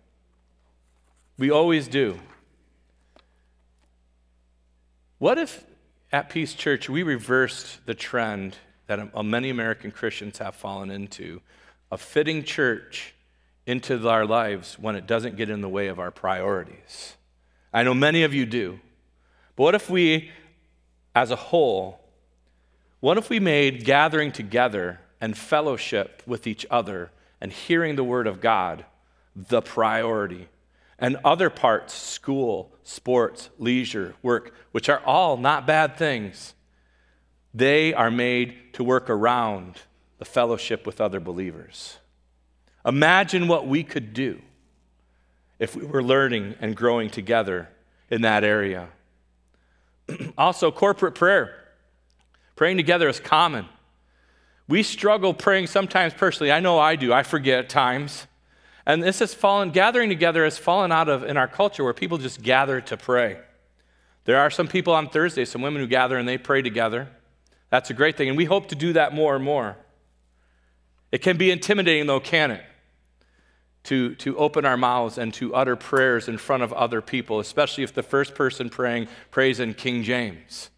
We 1.38 1.51
always 1.51 1.88
do. 1.88 2.20
What 5.18 5.38
if 5.38 5.65
at 6.12 6.30
Peace 6.30 6.54
Church 6.54 6.89
we 6.89 7.04
reversed 7.04 7.86
the 7.86 7.94
trend 7.94 8.58
that 8.88 9.24
many 9.24 9.50
American 9.50 9.92
Christians 9.92 10.38
have 10.38 10.56
fallen 10.56 10.89
into 10.89 11.42
of 11.92 12.01
fitting 12.01 12.44
church 12.44 13.13
into 13.65 14.08
our 14.08 14.25
lives 14.25 14.80
when 14.80 14.96
it 14.96 15.08
doesn't 15.08 15.36
get 15.36 15.50
in 15.50 15.62
the 15.62 15.70
way 15.70 15.88
of 15.88 16.00
our 16.00 16.12
priorities? 16.12 17.15
I 17.74 17.84
know 17.84 17.94
many 17.94 18.24
of 18.24 18.34
you 18.34 18.46
do. 18.46 18.80
But 19.58 19.63
what 19.63 19.75
if 19.75 19.89
we, 19.89 20.32
as 21.13 21.32
a 21.32 21.36
whole, 21.36 22.00
what 23.00 23.18
if 23.18 23.30
we 23.30 23.40
made 23.40 23.86
gathering 23.86 24.32
together 24.32 25.00
and 25.22 25.38
fellowship 25.38 26.24
with 26.25 26.48
each 26.48 26.66
other 26.70 27.12
and 27.40 27.52
hearing 27.52 27.96
the 27.96 28.04
Word 28.04 28.28
of 28.28 28.42
God 28.42 28.86
the 29.36 29.62
priority? 29.62 30.48
And 30.98 31.18
other 31.25 31.50
parts, 31.50 31.94
school, 31.94 32.74
sports, 32.84 33.50
leisure, 33.60 34.16
work, 34.22 34.54
which 34.72 34.88
are 34.88 35.02
all 35.06 35.36
not 35.38 35.68
bad 35.68 35.98
things, 35.98 36.54
they 37.54 37.94
are 37.94 38.12
made 38.12 38.74
to 38.74 38.84
work 38.84 39.10
around 39.10 39.82
the 40.18 40.25
fellowship 40.25 40.86
with 40.86 41.02
other 41.02 41.20
believers. 41.20 41.98
Imagine 42.86 43.48
what 43.48 43.68
we 43.68 43.84
could 43.84 44.14
do 44.14 44.42
if 45.60 45.75
we 45.75 45.86
were 45.86 46.04
learning 46.04 46.56
and 46.60 46.75
growing 46.75 47.10
together 47.10 47.70
in 48.10 48.22
that 48.22 48.44
area. 48.44 48.90
also, 50.38 50.72
corporate 50.72 51.16
prayer. 51.16 51.64
Praying 52.56 52.78
together 52.78 53.08
is 53.08 53.20
common. 53.20 53.66
We 54.68 54.82
struggle 54.84 55.34
praying 55.34 55.68
sometimes 55.68 56.14
personally. 56.14 56.52
I 56.52 56.60
know 56.60 56.80
I 56.80 56.96
do. 56.96 57.14
I 57.14 57.24
forget 57.24 57.60
at 57.60 57.70
times. 57.70 58.28
And 58.86 59.04
this 59.04 59.20
has 59.20 59.34
fallen, 59.34 59.72
gathering 59.72 60.10
together 60.10 60.44
has 60.44 60.58
fallen 60.58 60.92
out 60.92 61.10
of 61.10 61.24
in 61.24 61.38
our 61.38 61.48
culture 61.48 61.84
where 61.84 61.94
people 61.94 62.18
just 62.18 62.42
gather 62.42 62.82
to 62.82 62.98
pray. 62.98 63.40
There 64.26 64.40
are 64.40 64.50
some 64.50 64.68
people 64.68 64.94
on 64.94 65.10
Thursday, 65.10 65.46
some 65.46 65.62
women 65.62 65.82
who 65.82 65.88
gather 65.88 66.18
and 66.18 66.28
they 66.28 66.38
pray 66.38 66.62
together. 66.62 67.10
That's 67.70 67.90
a 67.90 67.94
great 67.94 68.18
thing. 68.18 68.30
And 68.30 68.38
we 68.38 68.46
hope 68.46 68.70
to 68.70 68.76
do 68.76 68.94
that 68.94 69.14
more 69.14 69.36
and 69.36 69.44
more. 69.44 69.76
It 71.12 71.20
can 71.20 71.38
be 71.38 71.52
intimidating, 71.52 72.08
though, 72.08 72.20
can 72.20 72.52
it? 72.52 72.64
To, 73.84 74.16
to 74.16 74.36
open 74.38 74.66
our 74.66 74.78
mouths 74.78 75.20
and 75.20 75.32
to 75.36 75.54
utter 75.54 75.76
prayers 75.76 76.28
in 76.28 76.40
front 76.40 76.64
of 76.64 76.74
other 76.74 77.02
people, 77.02 77.40
especially 77.40 77.84
if 77.84 77.94
the 77.94 78.02
first 78.02 78.34
person 78.34 78.70
praying 78.70 79.08
prays 79.30 79.60
in 79.60 79.76
King 79.76 80.02
James. 80.02 80.72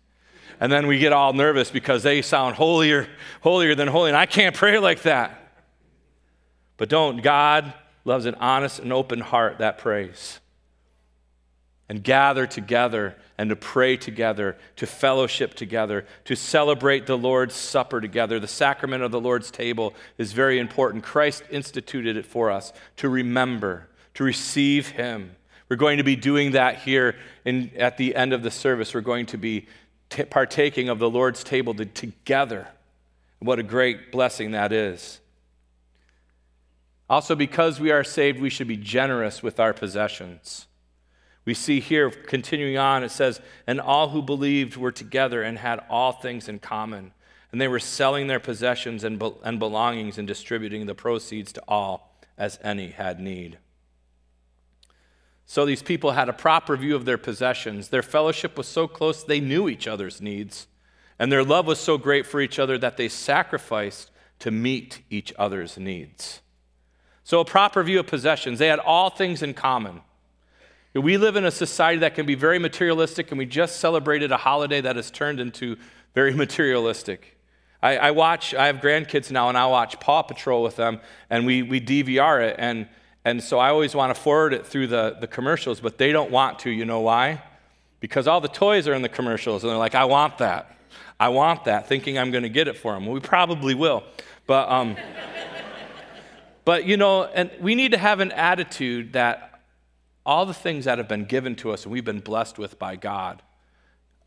And 0.59 0.71
then 0.71 0.87
we 0.87 0.97
get 0.99 1.13
all 1.13 1.33
nervous 1.33 1.69
because 1.69 2.03
they 2.03 2.21
sound 2.21 2.55
holier, 2.55 3.07
holier 3.41 3.75
than 3.75 3.87
holy, 3.87 4.09
and 4.09 4.17
I 4.17 4.25
can't 4.25 4.55
pray 4.55 4.79
like 4.79 5.03
that. 5.03 5.39
But 6.77 6.89
don't. 6.89 7.21
God 7.21 7.73
loves 8.05 8.25
an 8.25 8.35
honest 8.35 8.79
and 8.79 8.93
open 8.93 9.19
heart 9.19 9.57
that 9.59 9.77
prays. 9.77 10.39
And 11.89 12.03
gather 12.03 12.45
together 12.45 13.15
and 13.37 13.49
to 13.49 13.55
pray 13.55 13.97
together, 13.97 14.57
to 14.75 14.87
fellowship 14.87 15.53
together, 15.53 16.05
to 16.25 16.35
celebrate 16.35 17.05
the 17.05 17.17
Lord's 17.17 17.55
Supper 17.55 18.01
together. 18.01 18.39
The 18.39 18.47
sacrament 18.47 19.03
of 19.03 19.11
the 19.11 19.21
Lord's 19.21 19.51
table 19.51 19.93
is 20.17 20.33
very 20.33 20.59
important. 20.59 21.03
Christ 21.03 21.43
instituted 21.49 22.17
it 22.17 22.25
for 22.25 22.51
us 22.51 22.73
to 22.97 23.09
remember, 23.09 23.87
to 24.15 24.23
receive 24.23 24.89
Him. 24.89 25.35
We're 25.69 25.77
going 25.77 25.97
to 25.97 26.03
be 26.03 26.15
doing 26.15 26.51
that 26.51 26.79
here 26.79 27.15
in, 27.45 27.71
at 27.77 27.97
the 27.97 28.15
end 28.15 28.33
of 28.33 28.41
the 28.41 28.51
service. 28.51 28.93
We're 28.93 29.01
going 29.01 29.27
to 29.27 29.37
be 29.37 29.67
t- 30.09 30.23
partaking 30.23 30.89
of 30.89 30.99
the 30.99 31.09
Lord's 31.09 31.43
table 31.43 31.73
to, 31.75 31.85
together. 31.85 32.67
What 33.39 33.59
a 33.59 33.63
great 33.63 34.11
blessing 34.11 34.51
that 34.51 34.71
is. 34.71 35.19
Also, 37.09 37.35
because 37.35 37.79
we 37.79 37.91
are 37.91 38.03
saved, 38.03 38.39
we 38.39 38.49
should 38.49 38.67
be 38.67 38.77
generous 38.77 39.41
with 39.41 39.59
our 39.59 39.73
possessions. 39.73 40.67
We 41.45 41.53
see 41.53 41.79
here, 41.79 42.09
continuing 42.09 42.77
on, 42.77 43.03
it 43.03 43.11
says, 43.11 43.39
And 43.65 43.79
all 43.79 44.09
who 44.09 44.21
believed 44.21 44.75
were 44.75 44.91
together 44.91 45.43
and 45.43 45.57
had 45.57 45.81
all 45.89 46.11
things 46.11 46.49
in 46.49 46.59
common. 46.59 47.13
And 47.51 47.61
they 47.61 47.69
were 47.69 47.79
selling 47.79 48.27
their 48.27 48.41
possessions 48.41 49.05
and, 49.05 49.17
be- 49.17 49.31
and 49.43 49.57
belongings 49.57 50.17
and 50.17 50.27
distributing 50.27 50.85
the 50.85 50.95
proceeds 50.95 51.53
to 51.53 51.63
all 51.65 52.19
as 52.37 52.59
any 52.61 52.89
had 52.89 53.21
need. 53.21 53.57
So 55.49 55.65
these 55.65 55.81
people 55.81 56.11
had 56.11 56.27
a 56.27 56.33
proper 56.33 56.75
view 56.75 56.93
of 56.93 57.05
their 57.05 57.17
possessions. 57.17 57.87
Their 57.87 58.03
fellowship 58.03 58.57
was 58.57 58.67
so 58.67 58.85
close, 58.85 59.23
they 59.23 59.39
knew 59.39 59.69
each 59.69 59.87
other's 59.87 60.21
needs. 60.21 60.67
And 61.17 61.31
their 61.31 61.43
love 61.43 61.65
was 61.65 61.79
so 61.79 61.97
great 61.97 62.27
for 62.27 62.41
each 62.41 62.59
other 62.59 62.77
that 62.77 62.97
they 62.97 63.07
sacrificed 63.07 64.11
to 64.39 64.51
meet 64.51 65.01
each 65.09 65.33
other's 65.39 65.77
needs. 65.77 66.41
So, 67.23 67.39
a 67.39 67.45
proper 67.45 67.81
view 67.81 67.99
of 67.99 68.07
possessions. 68.07 68.59
They 68.59 68.67
had 68.67 68.79
all 68.79 69.09
things 69.09 69.41
in 69.41 69.53
common. 69.53 70.01
We 70.93 71.17
live 71.17 71.35
in 71.35 71.45
a 71.45 71.51
society 71.51 71.99
that 71.99 72.13
can 72.13 72.25
be 72.25 72.35
very 72.35 72.59
materialistic, 72.59 73.31
and 73.31 73.37
we 73.37 73.45
just 73.45 73.79
celebrated 73.79 74.31
a 74.31 74.37
holiday 74.37 74.81
that 74.81 74.95
has 74.95 75.09
turned 75.09 75.39
into 75.39 75.77
very 76.13 76.33
materialistic. 76.43 77.37
I, 77.81 77.97
I 77.97 78.11
watch, 78.11 78.53
I 78.53 78.67
have 78.67 78.77
grandkids 78.77 79.31
now, 79.31 79.49
and 79.49 79.57
I 79.57 79.65
watch 79.67 79.99
Paw 79.99 80.23
Patrol 80.23 80.61
with 80.61 80.75
them, 80.75 80.99
and 81.29 81.45
we, 81.45 81.63
we 81.63 81.79
DVR 81.79 82.49
it. 82.49 82.55
And 82.59 82.87
and 83.27 83.43
so 83.43 83.59
I 83.59 83.71
always 83.71 83.93
want 83.93 84.15
to 84.15 84.21
forward 84.21 84.53
it 84.53 84.65
through 84.65 84.87
the, 84.87 85.17
the 85.19 85.27
commercials, 85.27 85.81
but 85.81 85.97
they 85.97 86.13
don't 86.13 86.31
want 86.31 86.59
to. 86.59 86.69
You 86.69 86.85
know 86.85 87.01
why? 87.01 87.43
Because 87.99 88.25
all 88.25 88.39
the 88.39 88.47
toys 88.47 88.87
are 88.87 88.93
in 88.93 89.01
the 89.01 89.09
commercials, 89.09 89.65
and 89.65 89.69
they're 89.69 89.77
like, 89.77 89.95
I 89.95 90.05
want 90.05 90.37
that. 90.37 90.77
I 91.19 91.27
want 91.27 91.65
that, 91.65 91.89
thinking 91.89 92.17
I'm 92.17 92.31
going 92.31 92.43
to 92.43 92.49
get 92.49 92.69
it 92.69 92.77
for 92.77 92.93
them. 92.93 93.05
Well, 93.05 93.13
we 93.13 93.19
probably 93.19 93.75
will. 93.75 94.05
But, 94.45 94.71
um, 94.71 94.95
but, 96.63 96.85
you 96.85 96.95
know, 96.95 97.25
and 97.25 97.51
we 97.59 97.75
need 97.75 97.91
to 97.91 97.97
have 97.97 98.21
an 98.21 98.31
attitude 98.31 99.11
that 99.11 99.61
all 100.25 100.45
the 100.45 100.53
things 100.53 100.85
that 100.85 100.97
have 100.97 101.09
been 101.09 101.25
given 101.25 101.57
to 101.57 101.71
us 101.71 101.83
and 101.83 101.91
we've 101.91 102.05
been 102.05 102.21
blessed 102.21 102.57
with 102.57 102.79
by 102.79 102.95
God 102.95 103.41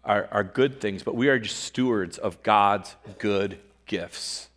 are, 0.04 0.28
are 0.30 0.44
good 0.44 0.78
things, 0.78 1.02
but 1.02 1.14
we 1.14 1.30
are 1.30 1.38
just 1.38 1.60
stewards 1.60 2.18
of 2.18 2.42
God's 2.42 2.96
good 3.16 3.60
gifts. 3.86 4.50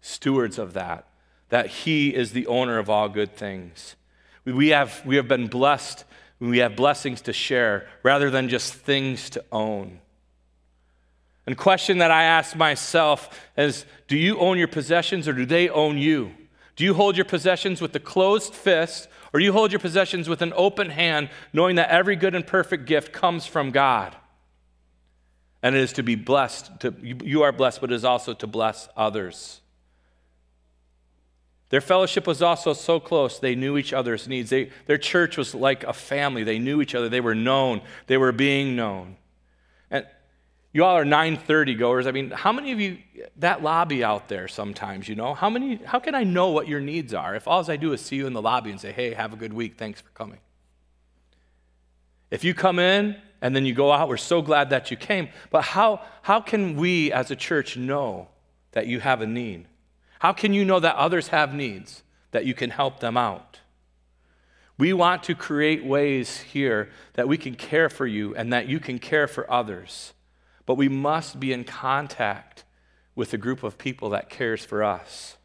Stewards 0.00 0.58
of 0.58 0.72
that 0.72 1.06
that 1.50 1.66
He 1.66 2.14
is 2.14 2.32
the 2.32 2.46
owner 2.46 2.78
of 2.78 2.88
all 2.88 3.08
good 3.08 3.36
things. 3.36 3.96
We 4.44 4.68
have, 4.68 5.02
we 5.04 5.16
have 5.16 5.28
been 5.28 5.46
blessed, 5.46 6.04
we 6.40 6.58
have 6.58 6.74
blessings 6.74 7.20
to 7.22 7.32
share 7.32 7.86
rather 8.02 8.30
than 8.30 8.48
just 8.48 8.72
things 8.72 9.30
to 9.30 9.44
own. 9.52 10.00
And 11.46 11.56
question 11.56 11.98
that 11.98 12.10
I 12.10 12.24
ask 12.24 12.56
myself 12.56 13.48
is 13.56 13.84
do 14.08 14.16
you 14.16 14.38
own 14.38 14.58
your 14.58 14.68
possessions 14.68 15.28
or 15.28 15.32
do 15.32 15.44
they 15.44 15.68
own 15.68 15.98
you? 15.98 16.32
Do 16.76 16.84
you 16.84 16.94
hold 16.94 17.16
your 17.16 17.26
possessions 17.26 17.80
with 17.80 17.94
a 17.94 18.00
closed 18.00 18.54
fist 18.54 19.08
or 19.32 19.40
you 19.40 19.52
hold 19.52 19.72
your 19.72 19.80
possessions 19.80 20.28
with 20.28 20.42
an 20.42 20.52
open 20.56 20.90
hand, 20.90 21.28
knowing 21.52 21.76
that 21.76 21.90
every 21.90 22.16
good 22.16 22.34
and 22.34 22.46
perfect 22.46 22.86
gift 22.86 23.12
comes 23.12 23.46
from 23.46 23.70
God? 23.70 24.16
And 25.62 25.76
it 25.76 25.82
is 25.82 25.92
to 25.94 26.02
be 26.02 26.14
blessed. 26.14 26.80
To, 26.80 26.94
you 27.02 27.42
are 27.42 27.52
blessed, 27.52 27.80
but 27.80 27.92
it 27.92 27.94
is 27.94 28.04
also 28.04 28.32
to 28.32 28.46
bless 28.46 28.88
others. 28.96 29.60
Their 31.70 31.80
fellowship 31.80 32.26
was 32.26 32.42
also 32.42 32.72
so 32.72 32.98
close, 32.98 33.38
they 33.38 33.54
knew 33.54 33.78
each 33.78 33.92
other's 33.92 34.26
needs. 34.26 34.50
They, 34.50 34.70
their 34.86 34.98
church 34.98 35.36
was 35.36 35.54
like 35.54 35.84
a 35.84 35.92
family. 35.92 36.42
They 36.42 36.58
knew 36.58 36.82
each 36.82 36.96
other. 36.96 37.08
They 37.08 37.20
were 37.20 37.34
known. 37.34 37.80
They 38.08 38.16
were 38.16 38.32
being 38.32 38.74
known. 38.74 39.16
And 39.88 40.04
you 40.72 40.84
all 40.84 40.96
are 40.96 41.04
930 41.04 41.76
goers. 41.76 42.06
I 42.08 42.10
mean, 42.10 42.32
how 42.32 42.52
many 42.52 42.72
of 42.72 42.80
you, 42.80 42.98
that 43.36 43.62
lobby 43.62 44.02
out 44.02 44.28
there 44.28 44.48
sometimes, 44.48 45.08
you 45.08 45.14
know, 45.14 45.32
how 45.32 45.48
many, 45.48 45.76
how 45.76 46.00
can 46.00 46.16
I 46.16 46.24
know 46.24 46.48
what 46.48 46.66
your 46.66 46.80
needs 46.80 47.14
are 47.14 47.36
if 47.36 47.46
all 47.46 47.68
I 47.70 47.76
do 47.76 47.92
is 47.92 48.00
see 48.00 48.16
you 48.16 48.26
in 48.26 48.32
the 48.32 48.42
lobby 48.42 48.72
and 48.72 48.80
say, 48.80 48.90
hey, 48.90 49.14
have 49.14 49.32
a 49.32 49.36
good 49.36 49.52
week. 49.52 49.78
Thanks 49.78 50.00
for 50.00 50.10
coming. 50.10 50.38
If 52.32 52.42
you 52.42 52.52
come 52.52 52.80
in 52.80 53.16
and 53.40 53.54
then 53.54 53.64
you 53.64 53.74
go 53.74 53.92
out, 53.92 54.08
we're 54.08 54.16
so 54.16 54.42
glad 54.42 54.70
that 54.70 54.90
you 54.90 54.96
came. 54.96 55.28
But 55.50 55.62
how, 55.62 56.02
how 56.22 56.40
can 56.40 56.76
we 56.76 57.12
as 57.12 57.30
a 57.30 57.36
church 57.36 57.76
know 57.76 58.26
that 58.72 58.88
you 58.88 58.98
have 58.98 59.20
a 59.20 59.26
need? 59.26 59.66
How 60.20 60.34
can 60.34 60.52
you 60.52 60.66
know 60.66 60.80
that 60.80 60.96
others 60.96 61.28
have 61.28 61.54
needs, 61.54 62.02
that 62.30 62.44
you 62.44 62.52
can 62.52 62.68
help 62.68 63.00
them 63.00 63.16
out? 63.16 63.60
We 64.76 64.92
want 64.92 65.22
to 65.24 65.34
create 65.34 65.84
ways 65.84 66.40
here 66.40 66.90
that 67.14 67.26
we 67.26 67.38
can 67.38 67.54
care 67.54 67.88
for 67.88 68.06
you 68.06 68.34
and 68.34 68.52
that 68.52 68.68
you 68.68 68.80
can 68.80 68.98
care 68.98 69.26
for 69.26 69.50
others. 69.50 70.12
But 70.66 70.76
we 70.76 70.90
must 70.90 71.40
be 71.40 71.54
in 71.54 71.64
contact 71.64 72.64
with 73.14 73.32
a 73.32 73.38
group 73.38 73.62
of 73.62 73.78
people 73.78 74.10
that 74.10 74.28
cares 74.28 74.62
for 74.62 74.84
us. 74.84 75.38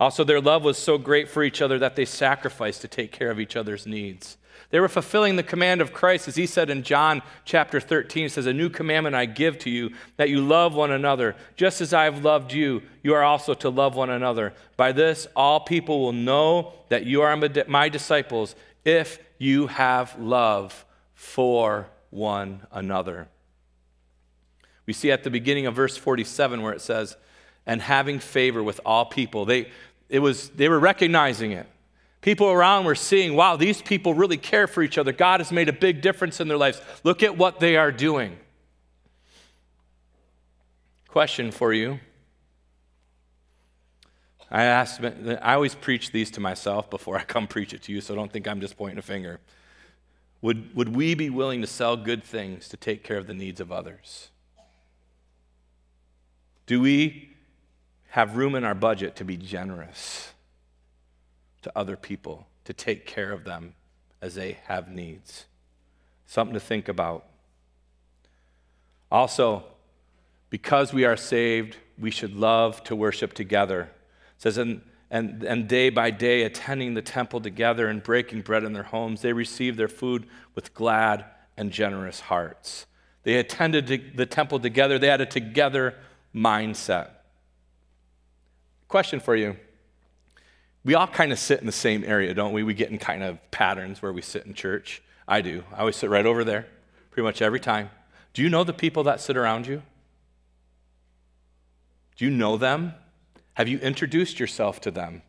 Also, 0.00 0.24
their 0.24 0.40
love 0.40 0.64
was 0.64 0.76
so 0.76 0.98
great 0.98 1.28
for 1.28 1.44
each 1.44 1.62
other 1.62 1.78
that 1.78 1.94
they 1.94 2.04
sacrificed 2.04 2.80
to 2.80 2.88
take 2.88 3.12
care 3.12 3.30
of 3.30 3.38
each 3.38 3.54
other's 3.54 3.86
needs. 3.86 4.36
They 4.74 4.80
were 4.80 4.88
fulfilling 4.88 5.36
the 5.36 5.44
command 5.44 5.80
of 5.80 5.92
Christ, 5.92 6.26
as 6.26 6.34
he 6.34 6.46
said 6.46 6.68
in 6.68 6.82
John 6.82 7.22
chapter 7.44 7.78
13, 7.78 8.24
It 8.24 8.32
says, 8.32 8.46
A 8.46 8.52
new 8.52 8.68
commandment 8.68 9.14
I 9.14 9.24
give 9.24 9.56
to 9.60 9.70
you, 9.70 9.92
that 10.16 10.30
you 10.30 10.40
love 10.40 10.74
one 10.74 10.90
another. 10.90 11.36
Just 11.54 11.80
as 11.80 11.94
I 11.94 12.06
have 12.06 12.24
loved 12.24 12.52
you, 12.52 12.82
you 13.00 13.14
are 13.14 13.22
also 13.22 13.54
to 13.54 13.68
love 13.68 13.94
one 13.94 14.10
another. 14.10 14.52
By 14.76 14.90
this, 14.90 15.28
all 15.36 15.60
people 15.60 16.00
will 16.00 16.12
know 16.12 16.72
that 16.88 17.06
you 17.06 17.22
are 17.22 17.36
my 17.68 17.88
disciples 17.88 18.56
if 18.84 19.20
you 19.38 19.68
have 19.68 20.18
love 20.18 20.84
for 21.14 21.88
one 22.10 22.66
another. 22.72 23.28
We 24.86 24.92
see 24.92 25.12
at 25.12 25.22
the 25.22 25.30
beginning 25.30 25.66
of 25.66 25.76
verse 25.76 25.96
47 25.96 26.62
where 26.62 26.72
it 26.72 26.80
says, 26.80 27.16
and 27.64 27.80
having 27.80 28.18
favor 28.18 28.60
with 28.60 28.80
all 28.84 29.04
people. 29.04 29.44
They, 29.44 29.70
it 30.08 30.18
was, 30.18 30.48
they 30.48 30.68
were 30.68 30.80
recognizing 30.80 31.52
it. 31.52 31.68
People 32.24 32.50
around 32.50 32.86
were 32.86 32.94
seeing, 32.94 33.36
wow, 33.36 33.56
these 33.56 33.82
people 33.82 34.14
really 34.14 34.38
care 34.38 34.66
for 34.66 34.82
each 34.82 34.96
other. 34.96 35.12
God 35.12 35.40
has 35.40 35.52
made 35.52 35.68
a 35.68 35.74
big 35.74 36.00
difference 36.00 36.40
in 36.40 36.48
their 36.48 36.56
lives. 36.56 36.80
Look 37.02 37.22
at 37.22 37.36
what 37.36 37.60
they 37.60 37.76
are 37.76 37.92
doing. 37.92 38.38
Question 41.06 41.50
for 41.50 41.74
you. 41.74 42.00
I 44.50 44.64
asked, 44.64 45.04
I 45.04 45.52
always 45.52 45.74
preach 45.74 46.12
these 46.12 46.30
to 46.30 46.40
myself 46.40 46.88
before 46.88 47.18
I 47.18 47.24
come 47.24 47.46
preach 47.46 47.74
it 47.74 47.82
to 47.82 47.92
you, 47.92 48.00
so 48.00 48.14
don't 48.14 48.32
think 48.32 48.48
I'm 48.48 48.62
just 48.62 48.78
pointing 48.78 48.98
a 48.98 49.02
finger. 49.02 49.38
Would, 50.40 50.74
would 50.74 50.96
we 50.96 51.14
be 51.14 51.28
willing 51.28 51.60
to 51.60 51.66
sell 51.66 51.94
good 51.94 52.24
things 52.24 52.70
to 52.70 52.78
take 52.78 53.04
care 53.04 53.18
of 53.18 53.26
the 53.26 53.34
needs 53.34 53.60
of 53.60 53.70
others? 53.70 54.30
Do 56.64 56.80
we 56.80 57.34
have 58.08 58.38
room 58.38 58.54
in 58.54 58.64
our 58.64 58.74
budget 58.74 59.14
to 59.16 59.26
be 59.26 59.36
generous? 59.36 60.30
To 61.64 61.72
other 61.76 61.96
people, 61.96 62.46
to 62.64 62.72
take 62.72 63.06
care 63.06 63.32
of 63.32 63.44
them 63.44 63.74
as 64.22 64.34
they 64.34 64.58
have 64.64 64.88
needs. 64.88 65.46
Something 66.26 66.54
to 66.54 66.60
think 66.60 66.88
about. 66.88 67.26
Also, 69.10 69.64
because 70.50 70.92
we 70.92 71.04
are 71.04 71.16
saved, 71.16 71.76
we 71.98 72.10
should 72.10 72.34
love 72.34 72.82
to 72.84 72.96
worship 72.96 73.32
together. 73.32 73.90
It 74.36 74.42
says, 74.42 74.58
and, 74.58 74.82
and, 75.10 75.42
and 75.42 75.68
day 75.68 75.90
by 75.90 76.10
day, 76.10 76.42
attending 76.42 76.94
the 76.94 77.02
temple 77.02 77.40
together 77.40 77.88
and 77.88 78.02
breaking 78.02 78.42
bread 78.42 78.64
in 78.64 78.72
their 78.72 78.82
homes, 78.82 79.20
they 79.20 79.32
received 79.32 79.78
their 79.78 79.88
food 79.88 80.26
with 80.54 80.74
glad 80.74 81.24
and 81.56 81.70
generous 81.70 82.20
hearts. 82.20 82.86
They 83.22 83.36
attended 83.36 84.16
the 84.16 84.26
temple 84.26 84.60
together, 84.60 84.98
they 84.98 85.08
had 85.08 85.20
a 85.20 85.26
together 85.26 85.94
mindset. 86.34 87.10
Question 88.88 89.20
for 89.20 89.34
you. 89.34 89.56
We 90.84 90.94
all 90.94 91.06
kind 91.06 91.32
of 91.32 91.38
sit 91.38 91.60
in 91.60 91.66
the 91.66 91.72
same 91.72 92.04
area, 92.04 92.34
don't 92.34 92.52
we? 92.52 92.62
We 92.62 92.74
get 92.74 92.90
in 92.90 92.98
kind 92.98 93.22
of 93.22 93.38
patterns 93.50 94.02
where 94.02 94.12
we 94.12 94.20
sit 94.20 94.44
in 94.44 94.52
church. 94.54 95.02
I 95.26 95.40
do. 95.40 95.64
I 95.72 95.80
always 95.80 95.96
sit 95.96 96.10
right 96.10 96.26
over 96.26 96.44
there, 96.44 96.66
pretty 97.10 97.24
much 97.24 97.40
every 97.40 97.60
time. 97.60 97.90
Do 98.34 98.42
you 98.42 98.50
know 98.50 98.64
the 98.64 98.74
people 98.74 99.04
that 99.04 99.20
sit 99.20 99.36
around 99.36 99.66
you? 99.66 99.82
Do 102.16 102.24
you 102.24 102.30
know 102.30 102.56
them? 102.56 102.94
Have 103.54 103.68
you 103.68 103.78
introduced 103.78 104.38
yourself 104.38 104.80
to 104.82 104.90
them? 104.90 105.22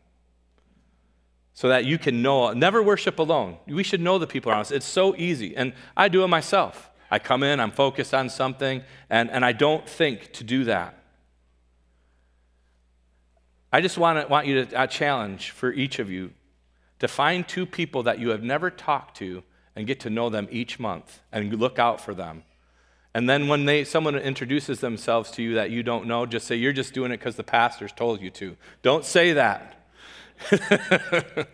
So 1.53 1.69
that 1.69 1.85
you 1.85 1.97
can 1.97 2.21
know, 2.21 2.51
never 2.51 2.83
worship 2.83 3.17
alone. 3.17 3.57
We 3.65 3.83
should 3.83 4.01
know 4.01 4.19
the 4.19 4.27
people 4.27 4.51
around 4.51 4.61
us. 4.61 4.71
It's 4.71 4.85
so 4.85 5.15
easy. 5.15 5.55
And 5.55 5.71
I 5.95 6.09
do 6.09 6.23
it 6.23 6.27
myself. 6.27 6.89
I 7.09 7.19
come 7.19 7.43
in, 7.43 7.61
I'm 7.61 7.71
focused 7.71 8.13
on 8.13 8.29
something, 8.29 8.83
and, 9.09 9.31
and 9.31 9.45
I 9.45 9.53
don't 9.53 9.87
think 9.87 10.33
to 10.33 10.43
do 10.43 10.65
that. 10.65 11.04
I 13.75 13.81
just 13.81 13.97
want, 13.97 14.21
to, 14.21 14.27
want 14.31 14.47
you 14.47 14.63
to 14.63 14.83
a 14.83 14.87
challenge 14.87 15.49
for 15.49 15.69
each 15.73 15.99
of 15.99 16.09
you 16.09 16.31
to 16.99 17.09
find 17.09 17.45
two 17.45 17.65
people 17.65 18.03
that 18.03 18.19
you 18.19 18.29
have 18.29 18.41
never 18.41 18.69
talked 18.69 19.17
to 19.17 19.43
and 19.75 19.85
get 19.85 19.99
to 19.99 20.09
know 20.09 20.29
them 20.29 20.47
each 20.49 20.79
month 20.79 21.19
and 21.29 21.53
look 21.59 21.77
out 21.77 21.99
for 21.99 22.13
them. 22.13 22.43
And 23.13 23.29
then 23.29 23.49
when 23.49 23.65
they, 23.65 23.83
someone 23.83 24.15
introduces 24.15 24.79
themselves 24.79 25.29
to 25.31 25.43
you 25.43 25.55
that 25.55 25.71
you 25.71 25.83
don't 25.83 26.07
know, 26.07 26.25
just 26.25 26.47
say, 26.47 26.55
You're 26.55 26.71
just 26.71 26.93
doing 26.93 27.11
it 27.11 27.17
because 27.17 27.35
the 27.35 27.43
pastors 27.43 27.91
told 27.91 28.21
you 28.21 28.29
to. 28.29 28.55
Don't 28.81 29.03
say 29.03 29.33
that. 29.33 29.85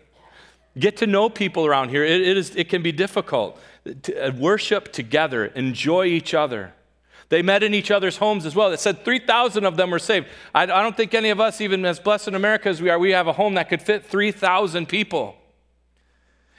Get 0.78 0.98
to 0.98 1.08
know 1.08 1.28
people 1.28 1.66
around 1.66 1.90
here. 1.90 2.06
It, 2.06 2.22
it, 2.22 2.38
is, 2.38 2.56
it 2.56 2.70
can 2.70 2.84
be 2.84 2.92
difficult. 2.92 3.60
To 4.04 4.28
uh, 4.28 4.32
worship 4.34 4.94
together, 4.94 5.48
enjoy 5.48 6.06
each 6.06 6.36
other. 6.36 6.76
They 7.32 7.42
met 7.42 7.64
in 7.64 7.74
each 7.74 7.92
other's 7.92 8.18
homes 8.18 8.46
as 8.46 8.58
well. 8.58 8.74
It 8.74 8.82
said 8.82 9.06
3,000 9.06 9.64
of 9.64 9.78
them 9.78 9.90
were 9.90 10.00
saved. 10.00 10.28
I, 10.54 10.64
I 10.64 10.66
don't 10.66 10.98
think 10.98 11.14
any 11.14 11.30
of 11.30 11.40
us, 11.40 11.62
even 11.62 11.86
as 11.86 11.98
blessed 11.98 12.28
in 12.28 12.36
America 12.36 12.68
as 12.68 12.82
we 12.82 12.90
are, 12.90 13.00
we 13.00 13.12
have 13.12 13.28
a 13.28 13.32
home 13.32 13.54
that 13.54 13.70
could 13.70 13.82
fit 13.82 14.06
3,000 14.06 14.86
people. 14.86 15.38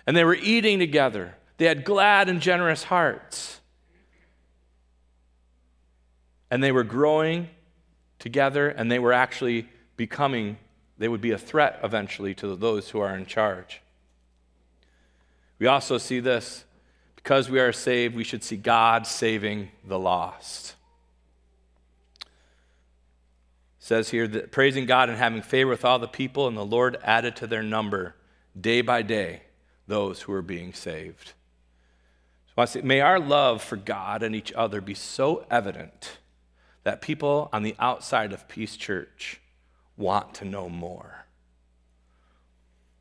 And 0.07 0.17
they 0.17 0.25
were 0.25 0.35
eating 0.35 0.79
together. 0.79 1.35
They 1.59 1.67
had 1.67 1.85
glad 1.85 2.31
and 2.31 2.41
generous 2.41 2.85
hearts. 2.85 3.61
And 6.51 6.65
they 6.65 6.73
were 6.73 6.85
growing 6.85 7.51
together, 8.19 8.71
and 8.71 8.91
they 8.91 8.99
were 8.99 9.13
actually 9.13 9.69
becoming, 9.99 10.57
they 10.97 11.07
would 11.07 11.21
be 11.21 11.33
a 11.33 11.39
threat 11.39 11.81
eventually 11.85 12.33
to 12.37 12.57
those 12.57 12.89
who 12.89 12.99
are 12.99 13.15
in 13.15 13.27
charge. 13.27 13.83
We 15.59 15.67
also 15.67 15.99
see 15.99 16.21
this 16.21 16.65
because 17.23 17.49
we 17.49 17.61
are 17.61 17.73
saved, 17.73 18.17
we 18.17 18.25
should 18.25 18.43
see 18.43 18.57
God 18.57 19.07
saving 19.07 19.71
the 19.85 19.99
lost. 19.99 20.75
It 22.21 22.27
says 23.79 24.11
here 24.11 24.27
that 24.29 24.51
praising 24.51 24.87
God 24.87 25.09
and 25.09 25.19
having 25.19 25.43
favor 25.43 25.71
with 25.71 25.85
all 25.85 25.99
the 25.99 26.09
people, 26.09 26.49
and 26.49 26.57
the 26.57 26.65
Lord 26.65 26.99
added 27.03 27.37
to 27.37 27.47
their 27.47 27.63
number 27.63 28.17
day 28.61 28.81
by 28.81 29.03
day 29.03 29.43
those 29.87 30.23
who 30.23 30.33
are 30.33 30.43
being 30.43 30.73
saved. 30.73 31.33
So 32.49 32.63
I 32.63 32.65
say, 32.65 32.81
may 32.83 33.01
our 33.01 33.21
love 33.21 33.63
for 33.63 33.77
God 33.77 34.23
and 34.23 34.35
each 34.35 34.53
other 34.53 34.81
be 34.81 34.95
so 34.95 35.47
evident 35.51 36.19
that 36.83 37.01
people 37.01 37.49
on 37.53 37.63
the 37.63 37.77
outside 37.79 38.33
of 38.33 38.49
Peace 38.49 38.77
Church 38.77 39.41
want 39.97 40.35
to 40.35 40.45
know 40.45 40.69
more. 40.69 41.25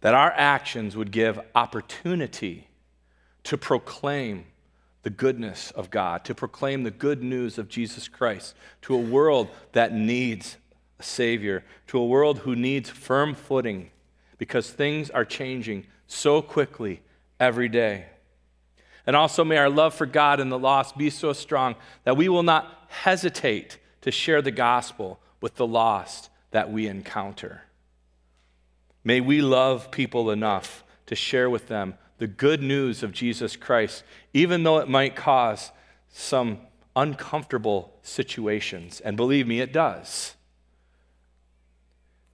That 0.02 0.14
our 0.14 0.32
actions 0.32 0.96
would 0.96 1.12
give 1.12 1.40
opportunity 1.56 2.68
to 3.44 3.58
proclaim 3.58 4.46
the 5.04 5.10
goodness 5.10 5.72
of 5.72 5.90
God, 5.90 6.24
to 6.26 6.36
proclaim 6.36 6.84
the 6.84 6.92
good 6.92 7.24
news 7.24 7.58
of 7.58 7.68
Jesus 7.68 8.08
Christ 8.08 8.56
to 8.84 8.96
a 8.96 9.00
world 9.00 9.50
that 9.72 9.94
needs 9.94 10.58
a 11.00 11.04
Savior, 11.04 11.64
to 11.88 11.98
a 11.98 12.06
world 12.06 12.40
who 12.40 12.56
needs 12.56 12.90
firm 12.90 13.34
footing 13.34 13.90
because 14.38 14.70
things 14.70 15.10
are 15.10 15.26
changing 15.26 15.86
so 16.08 16.42
quickly 16.42 17.02
every 17.40 17.70
day. 17.70 18.06
And 19.08 19.16
also, 19.16 19.44
may 19.44 19.58
our 19.58 19.70
love 19.70 19.96
for 19.96 20.06
God 20.06 20.40
and 20.40 20.52
the 20.52 20.60
lost 20.60 20.98
be 20.98 21.10
so 21.10 21.34
strong 21.34 21.76
that 22.04 22.18
we 22.18 22.30
will 22.30 22.44
not 22.44 22.86
hesitate 22.88 23.80
to 24.02 24.12
share 24.12 24.42
the 24.42 24.52
gospel 24.52 25.20
with 25.42 25.56
the 25.56 25.66
lost 25.66 26.30
that 26.52 26.72
we 26.72 26.88
encounter. 26.88 27.64
May 29.04 29.20
we 29.20 29.42
love 29.42 29.90
people 29.90 30.30
enough 30.30 30.84
to 31.08 31.16
share 31.16 31.50
with 31.50 31.68
them 31.68 31.96
the 32.22 32.28
good 32.28 32.62
news 32.62 33.02
of 33.02 33.12
Jesus 33.12 33.56
Christ, 33.56 34.04
even 34.32 34.62
though 34.62 34.78
it 34.78 34.88
might 34.88 35.16
cause 35.16 35.72
some 36.08 36.60
uncomfortable 36.96 37.98
situations. 38.04 39.00
And 39.00 39.18
believe 39.18 39.48
me, 39.48 39.60
it 39.60 39.74
does. 39.74 40.36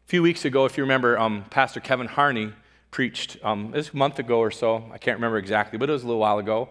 A 0.06 0.10
few 0.10 0.22
weeks 0.22 0.44
ago, 0.44 0.66
if 0.66 0.76
you 0.76 0.84
remember, 0.84 1.18
um, 1.18 1.46
Pastor 1.50 1.80
Kevin 1.80 2.08
Harney 2.08 2.52
preached, 2.92 3.38
um, 3.46 3.74
a 3.74 3.96
month 3.96 4.20
ago 4.20 4.40
or 4.40 4.52
so, 4.52 4.84
I 4.92 4.98
can't 4.98 5.20
remember 5.20 5.38
exactly, 5.38 5.80
but 5.80 5.90
it 5.90 5.94
was 5.94 6.04
a 6.04 6.06
little 6.06 6.20
while 6.20 6.40
ago. 6.40 6.68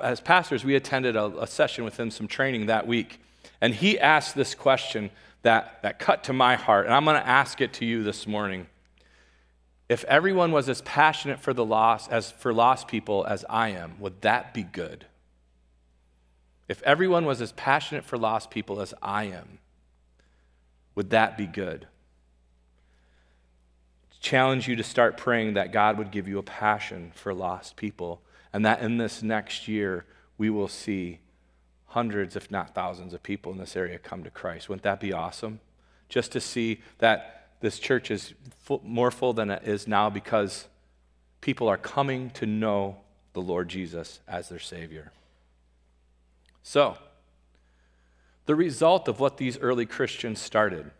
as 0.00 0.20
pastors, 0.20 0.64
we 0.64 0.76
attended 0.76 1.16
a, 1.16 1.24
a 1.40 1.48
session 1.48 1.82
with 1.82 1.98
him, 1.98 2.12
some 2.12 2.28
training 2.28 2.66
that 2.66 2.86
week. 2.86 3.20
And 3.60 3.74
he 3.74 3.98
asked 3.98 4.36
this 4.36 4.54
question 4.54 5.10
that, 5.42 5.82
that 5.82 5.98
cut 5.98 6.22
to 6.24 6.32
my 6.32 6.54
heart, 6.54 6.86
and 6.86 6.94
I'm 6.94 7.04
going 7.04 7.20
to 7.20 7.28
ask 7.28 7.60
it 7.60 7.72
to 7.72 7.84
you 7.84 8.04
this 8.04 8.24
morning. 8.28 8.68
If 9.88 10.04
everyone 10.04 10.52
was 10.52 10.68
as 10.68 10.80
passionate 10.82 11.40
for 11.40 11.52
the 11.52 11.64
lost 11.64 12.10
as 12.10 12.30
for 12.30 12.52
lost 12.52 12.88
people 12.88 13.26
as 13.26 13.44
I 13.48 13.70
am, 13.70 13.96
would 13.98 14.22
that 14.22 14.54
be 14.54 14.62
good? 14.62 15.06
If 16.68 16.82
everyone 16.82 17.26
was 17.26 17.42
as 17.42 17.52
passionate 17.52 18.04
for 18.04 18.16
lost 18.16 18.50
people 18.50 18.80
as 18.80 18.94
I 19.02 19.24
am, 19.24 19.58
would 20.94 21.10
that 21.10 21.36
be 21.36 21.46
good? 21.46 21.86
Challenge 24.20 24.68
you 24.68 24.76
to 24.76 24.84
start 24.84 25.16
praying 25.16 25.54
that 25.54 25.72
God 25.72 25.98
would 25.98 26.10
give 26.10 26.28
you 26.28 26.38
a 26.38 26.42
passion 26.42 27.12
for 27.14 27.34
lost 27.34 27.76
people 27.76 28.22
and 28.52 28.64
that 28.64 28.80
in 28.80 28.96
this 28.96 29.22
next 29.22 29.66
year 29.66 30.04
we 30.38 30.48
will 30.48 30.68
see 30.68 31.18
hundreds, 31.88 32.36
if 32.36 32.50
not 32.50 32.74
thousands, 32.74 33.12
of 33.12 33.22
people 33.22 33.52
in 33.52 33.58
this 33.58 33.76
area 33.76 33.98
come 33.98 34.24
to 34.24 34.30
Christ. 34.30 34.68
Wouldn't 34.68 34.84
that 34.84 35.00
be 35.00 35.12
awesome? 35.12 35.60
Just 36.08 36.32
to 36.32 36.40
see 36.40 36.80
that 36.98 37.41
this 37.62 37.78
church 37.78 38.10
is 38.10 38.34
full, 38.58 38.82
more 38.84 39.10
full 39.10 39.32
than 39.32 39.50
it 39.50 39.62
is 39.64 39.88
now 39.88 40.10
because 40.10 40.66
people 41.40 41.68
are 41.68 41.78
coming 41.78 42.30
to 42.30 42.44
know 42.46 42.98
the 43.32 43.40
Lord 43.40 43.68
Jesus 43.68 44.20
as 44.28 44.48
their 44.48 44.58
Savior. 44.58 45.12
So, 46.62 46.98
the 48.46 48.54
result 48.54 49.08
of 49.08 49.20
what 49.20 49.36
these 49.36 49.58
early 49.58 49.86
Christians 49.86 50.40
started. 50.40 50.90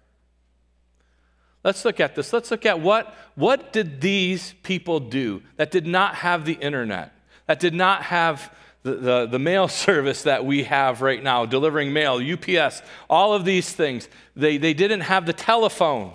Let's 1.64 1.84
look 1.84 2.00
at 2.00 2.14
this. 2.14 2.32
Let's 2.32 2.50
look 2.50 2.66
at 2.66 2.80
what, 2.80 3.14
what 3.34 3.72
did 3.72 4.00
these 4.00 4.54
people 4.62 4.98
do 5.00 5.42
that 5.56 5.70
did 5.70 5.86
not 5.86 6.16
have 6.16 6.44
the 6.44 6.54
internet, 6.54 7.12
that 7.46 7.60
did 7.60 7.74
not 7.74 8.04
have 8.04 8.52
the, 8.82 8.94
the, 8.94 9.26
the, 9.26 9.38
mail 9.38 9.68
service 9.86 10.24
that 10.24 10.44
we 10.44 10.64
have 10.64 11.02
right 11.02 11.22
now, 11.22 11.46
delivering 11.46 11.92
mail, 11.92 12.20
UPS, 12.20 12.82
all 13.08 13.32
of 13.32 13.44
these 13.44 13.72
things. 13.72 14.08
They, 14.34 14.56
they 14.56 14.74
didn't 14.74 15.02
have 15.02 15.26
the 15.26 15.32
telephone. 15.32 16.14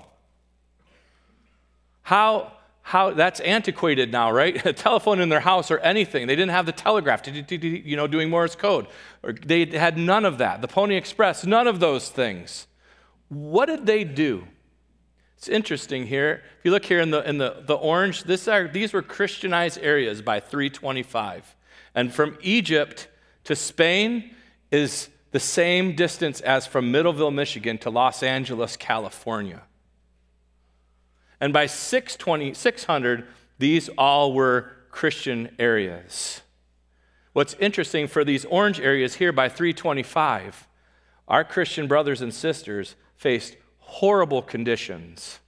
How, 2.08 2.54
how 2.84 3.12
that's 3.12 3.42
antiquated 3.42 4.14
now, 4.14 4.32
right? 4.32 4.66
A 4.66 4.72
telephone 4.72 5.20
in 5.20 5.28
their 5.28 5.42
house 5.42 5.70
or 5.70 5.80
anything. 5.80 6.26
They 6.26 6.38
didn't 6.38 6.52
have 6.52 6.66
the 6.66 6.72
telegraph, 6.72 7.22
you 7.28 7.98
know, 7.98 8.08
doing 8.08 8.30
Morse 8.30 8.56
code. 8.56 8.88
Or 9.24 9.34
they 9.34 9.66
had 9.66 9.98
none 9.98 10.24
of 10.24 10.38
that. 10.38 10.62
The 10.62 10.70
Pony 10.70 10.96
Express, 10.96 11.46
none 11.46 11.68
of 11.68 11.82
those 11.82 12.08
things. 12.08 12.68
What 13.28 13.66
did 13.66 13.86
they 13.86 14.06
do? 14.06 14.48
It's 15.38 15.50
interesting 15.50 16.08
here. 16.08 16.44
If 16.60 16.64
you 16.64 16.72
look 16.72 16.86
here 16.86 17.02
in 17.02 17.12
the, 17.12 17.28
in 17.28 17.40
the, 17.40 17.62
the 17.66 17.76
orange, 17.76 18.24
this 18.24 18.48
are, 18.48 18.70
these 18.70 18.94
were 18.94 19.02
Christianized 19.02 19.78
areas 19.82 20.22
by 20.22 20.40
325. 20.40 21.58
And 21.94 22.14
from 22.14 22.38
Egypt 22.40 23.10
to 23.44 23.54
Spain 23.54 24.34
is 24.72 25.10
the 25.32 25.42
same 25.42 25.94
distance 25.94 26.40
as 26.40 26.66
from 26.66 26.90
Middleville, 26.90 27.34
Michigan 27.34 27.78
to 27.80 27.90
Los 27.90 28.24
Angeles, 28.24 28.78
California. 28.78 29.64
And 31.40 31.54
by 31.54 31.68
620, 31.68 32.54
600, 32.54 33.28
these 33.60 33.90
all 33.90 34.34
were 34.34 34.72
Christian 34.90 35.56
areas. 35.60 36.42
What's 37.34 37.54
interesting 37.60 38.08
for 38.08 38.24
these 38.24 38.46
orange 38.46 38.80
areas 38.80 39.16
here 39.16 39.32
by 39.32 39.48
325, 39.48 40.68
our 41.28 41.44
Christian 41.44 41.88
brothers 41.88 42.22
and 42.22 42.34
sisters 42.34 42.96
faced 43.16 43.56
horrible 43.80 44.42
conditions. 44.42 45.40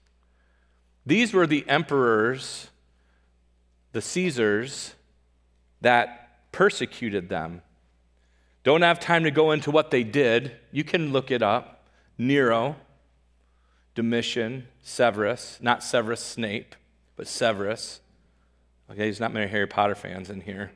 These 1.05 1.33
were 1.33 1.47
the 1.47 1.67
emperors, 1.67 2.69
the 3.91 4.01
Caesars, 4.01 4.93
that 5.81 6.51
persecuted 6.51 7.29
them. 7.29 7.63
Don't 8.63 8.83
have 8.83 8.99
time 8.99 9.23
to 9.23 9.31
go 9.31 9.51
into 9.51 9.71
what 9.71 9.89
they 9.89 10.03
did. 10.03 10.51
You 10.71 10.83
can 10.83 11.11
look 11.11 11.31
it 11.31 11.41
up. 11.41 11.87
Nero, 12.17 12.75
Domitian, 13.95 14.67
Severus, 14.89 15.59
not 15.61 15.83
Severus 15.83 16.19
Snape, 16.19 16.75
but 17.15 17.27
Severus. 17.27 18.01
Okay, 18.89 19.01
there's 19.01 19.19
not 19.19 19.31
many 19.31 19.47
Harry 19.47 19.67
Potter 19.67 19.93
fans 19.93 20.31
in 20.31 20.41
here. 20.41 20.71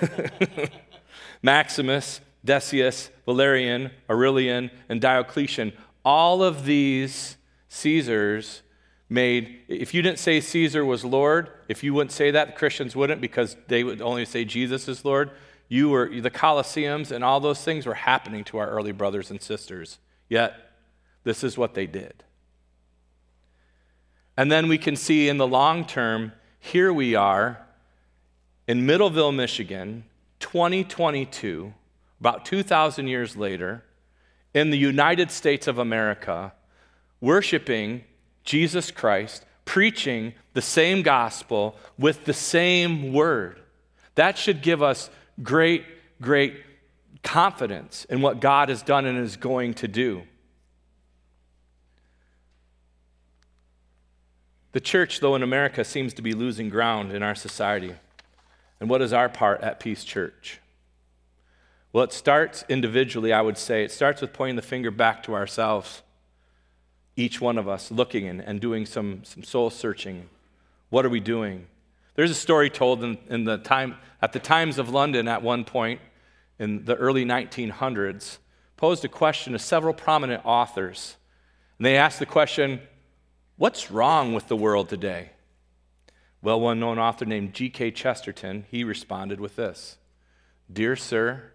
Maximus, 1.42 2.20
Decius, 2.44 3.08
Valerian, 3.24 3.92
Aurelian, 4.10 4.70
and 4.90 5.00
Diocletian. 5.00 5.72
All 6.04 6.42
of 6.42 6.66
these 6.66 7.38
Caesars 7.70 8.60
made, 9.08 9.60
if 9.68 9.94
you 9.94 10.02
didn't 10.02 10.18
say 10.18 10.40
Caesar 10.40 10.84
was 10.84 11.02
Lord, 11.02 11.48
if 11.66 11.82
you 11.82 11.94
wouldn't 11.94 12.12
say 12.12 12.30
that, 12.30 12.48
the 12.48 12.52
Christians 12.52 12.94
wouldn't 12.94 13.22
because 13.22 13.56
they 13.68 13.82
would 13.82 14.02
only 14.02 14.26
say 14.26 14.44
Jesus 14.44 14.86
is 14.86 15.02
Lord. 15.02 15.30
You 15.66 15.88
were, 15.88 16.10
the 16.20 16.30
Colosseums 16.30 17.10
and 17.10 17.24
all 17.24 17.40
those 17.40 17.64
things 17.64 17.86
were 17.86 17.94
happening 17.94 18.44
to 18.44 18.58
our 18.58 18.68
early 18.68 18.92
brothers 18.92 19.30
and 19.30 19.40
sisters. 19.40 19.98
Yet, 20.28 20.72
this 21.24 21.42
is 21.42 21.56
what 21.56 21.72
they 21.72 21.86
did. 21.86 22.22
And 24.40 24.50
then 24.50 24.68
we 24.68 24.78
can 24.78 24.96
see 24.96 25.28
in 25.28 25.36
the 25.36 25.46
long 25.46 25.84
term, 25.84 26.32
here 26.60 26.94
we 26.94 27.14
are 27.14 27.60
in 28.66 28.86
Middleville, 28.86 29.34
Michigan, 29.34 30.04
2022, 30.38 31.74
about 32.20 32.46
2,000 32.46 33.06
years 33.06 33.36
later, 33.36 33.84
in 34.54 34.70
the 34.70 34.78
United 34.78 35.30
States 35.30 35.66
of 35.66 35.76
America, 35.76 36.54
worshiping 37.20 38.02
Jesus 38.42 38.90
Christ, 38.90 39.44
preaching 39.66 40.32
the 40.54 40.62
same 40.62 41.02
gospel 41.02 41.76
with 41.98 42.24
the 42.24 42.32
same 42.32 43.12
word. 43.12 43.60
That 44.14 44.38
should 44.38 44.62
give 44.62 44.82
us 44.82 45.10
great, 45.42 45.84
great 46.22 46.62
confidence 47.22 48.06
in 48.06 48.22
what 48.22 48.40
God 48.40 48.70
has 48.70 48.80
done 48.80 49.04
and 49.04 49.18
is 49.18 49.36
going 49.36 49.74
to 49.74 49.86
do. 49.86 50.22
The 54.72 54.80
church, 54.80 55.20
though, 55.20 55.34
in 55.34 55.42
America 55.42 55.84
seems 55.84 56.14
to 56.14 56.22
be 56.22 56.32
losing 56.32 56.68
ground 56.68 57.12
in 57.12 57.22
our 57.22 57.34
society. 57.34 57.94
And 58.78 58.88
what 58.88 59.02
is 59.02 59.12
our 59.12 59.28
part 59.28 59.60
at 59.62 59.80
Peace 59.80 60.04
Church? 60.04 60.60
Well, 61.92 62.04
it 62.04 62.12
starts 62.12 62.64
individually, 62.68 63.32
I 63.32 63.42
would 63.42 63.58
say. 63.58 63.82
It 63.82 63.90
starts 63.90 64.20
with 64.20 64.32
pointing 64.32 64.56
the 64.56 64.62
finger 64.62 64.92
back 64.92 65.24
to 65.24 65.34
ourselves, 65.34 66.02
each 67.16 67.40
one 67.40 67.58
of 67.58 67.68
us 67.68 67.90
looking 67.90 68.28
and, 68.28 68.60
doing 68.60 68.86
some, 68.86 69.24
some 69.24 69.42
soul 69.42 69.70
searching. 69.70 70.28
What 70.88 71.04
are 71.04 71.10
we 71.10 71.20
doing? 71.20 71.66
There's 72.14 72.30
a 72.30 72.34
story 72.34 72.70
told 72.70 73.02
in, 73.02 73.18
in 73.28 73.44
the 73.44 73.58
time, 73.58 73.96
at 74.22 74.32
the 74.32 74.38
Times 74.38 74.78
of 74.78 74.88
London 74.88 75.26
at 75.26 75.42
one 75.42 75.64
point 75.64 76.00
in 76.60 76.84
the 76.84 76.94
early 76.94 77.24
1900s, 77.24 78.38
posed 78.76 79.04
a 79.04 79.08
question 79.08 79.52
to 79.52 79.58
several 79.58 79.94
prominent 79.94 80.42
authors. 80.44 81.16
And 81.78 81.86
they 81.86 81.96
asked 81.96 82.20
the 82.20 82.26
question, 82.26 82.80
What's 83.60 83.90
wrong 83.90 84.32
with 84.32 84.48
the 84.48 84.56
world 84.56 84.88
today? 84.88 85.32
Well, 86.40 86.58
one 86.58 86.80
known 86.80 86.98
author 86.98 87.26
named 87.26 87.52
G.K. 87.52 87.90
Chesterton, 87.90 88.64
he 88.70 88.84
responded 88.84 89.38
with 89.38 89.56
this 89.56 89.98
Dear 90.72 90.96
Sir, 90.96 91.50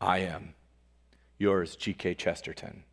I 0.00 0.18
am. 0.18 0.54
Yours, 1.36 1.74
G.K. 1.74 2.14
Chesterton. 2.14 2.84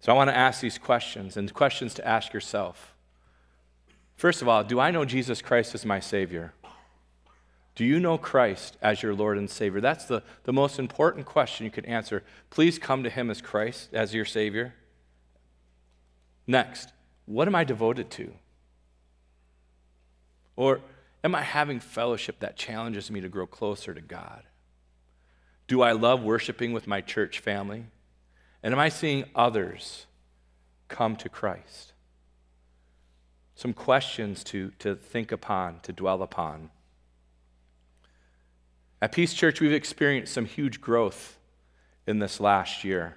So 0.00 0.10
I 0.10 0.16
want 0.16 0.30
to 0.30 0.36
ask 0.36 0.60
these 0.60 0.76
questions 0.76 1.36
and 1.36 1.54
questions 1.54 1.94
to 1.94 2.04
ask 2.08 2.32
yourself. 2.32 2.96
First 4.16 4.42
of 4.42 4.48
all, 4.48 4.64
do 4.64 4.80
I 4.80 4.90
know 4.90 5.04
Jesus 5.04 5.40
Christ 5.40 5.76
as 5.76 5.86
my 5.86 6.00
Savior? 6.00 6.52
Do 7.76 7.84
you 7.84 8.00
know 8.00 8.18
Christ 8.18 8.76
as 8.82 9.04
your 9.04 9.14
Lord 9.14 9.38
and 9.38 9.48
Savior? 9.48 9.80
That's 9.80 10.06
the, 10.06 10.24
the 10.42 10.52
most 10.52 10.80
important 10.80 11.26
question 11.26 11.64
you 11.64 11.70
could 11.70 11.86
answer. 11.86 12.24
Please 12.50 12.76
come 12.76 13.04
to 13.04 13.08
Him 13.10 13.30
as 13.30 13.40
Christ, 13.40 13.90
as 13.92 14.14
your 14.14 14.24
Savior. 14.24 14.74
Next, 16.46 16.92
what 17.26 17.48
am 17.48 17.54
I 17.54 17.64
devoted 17.64 18.10
to? 18.12 18.32
Or 20.56 20.80
am 21.24 21.34
I 21.34 21.42
having 21.42 21.80
fellowship 21.80 22.40
that 22.40 22.56
challenges 22.56 23.10
me 23.10 23.20
to 23.20 23.28
grow 23.28 23.46
closer 23.46 23.94
to 23.94 24.00
God? 24.00 24.42
Do 25.66 25.82
I 25.82 25.92
love 25.92 26.22
worshiping 26.22 26.72
with 26.72 26.86
my 26.86 27.00
church 27.00 27.38
family? 27.38 27.84
And 28.62 28.74
am 28.74 28.80
I 28.80 28.88
seeing 28.88 29.24
others 29.34 30.06
come 30.88 31.16
to 31.16 31.28
Christ? 31.28 31.92
Some 33.54 33.72
questions 33.72 34.44
to, 34.44 34.72
to 34.80 34.94
think 34.94 35.32
upon, 35.32 35.80
to 35.80 35.92
dwell 35.92 36.22
upon. 36.22 36.70
At 39.00 39.12
Peace 39.12 39.34
Church, 39.34 39.60
we've 39.60 39.72
experienced 39.72 40.32
some 40.32 40.44
huge 40.44 40.80
growth 40.80 41.38
in 42.06 42.18
this 42.18 42.40
last 42.40 42.84
year. 42.84 43.16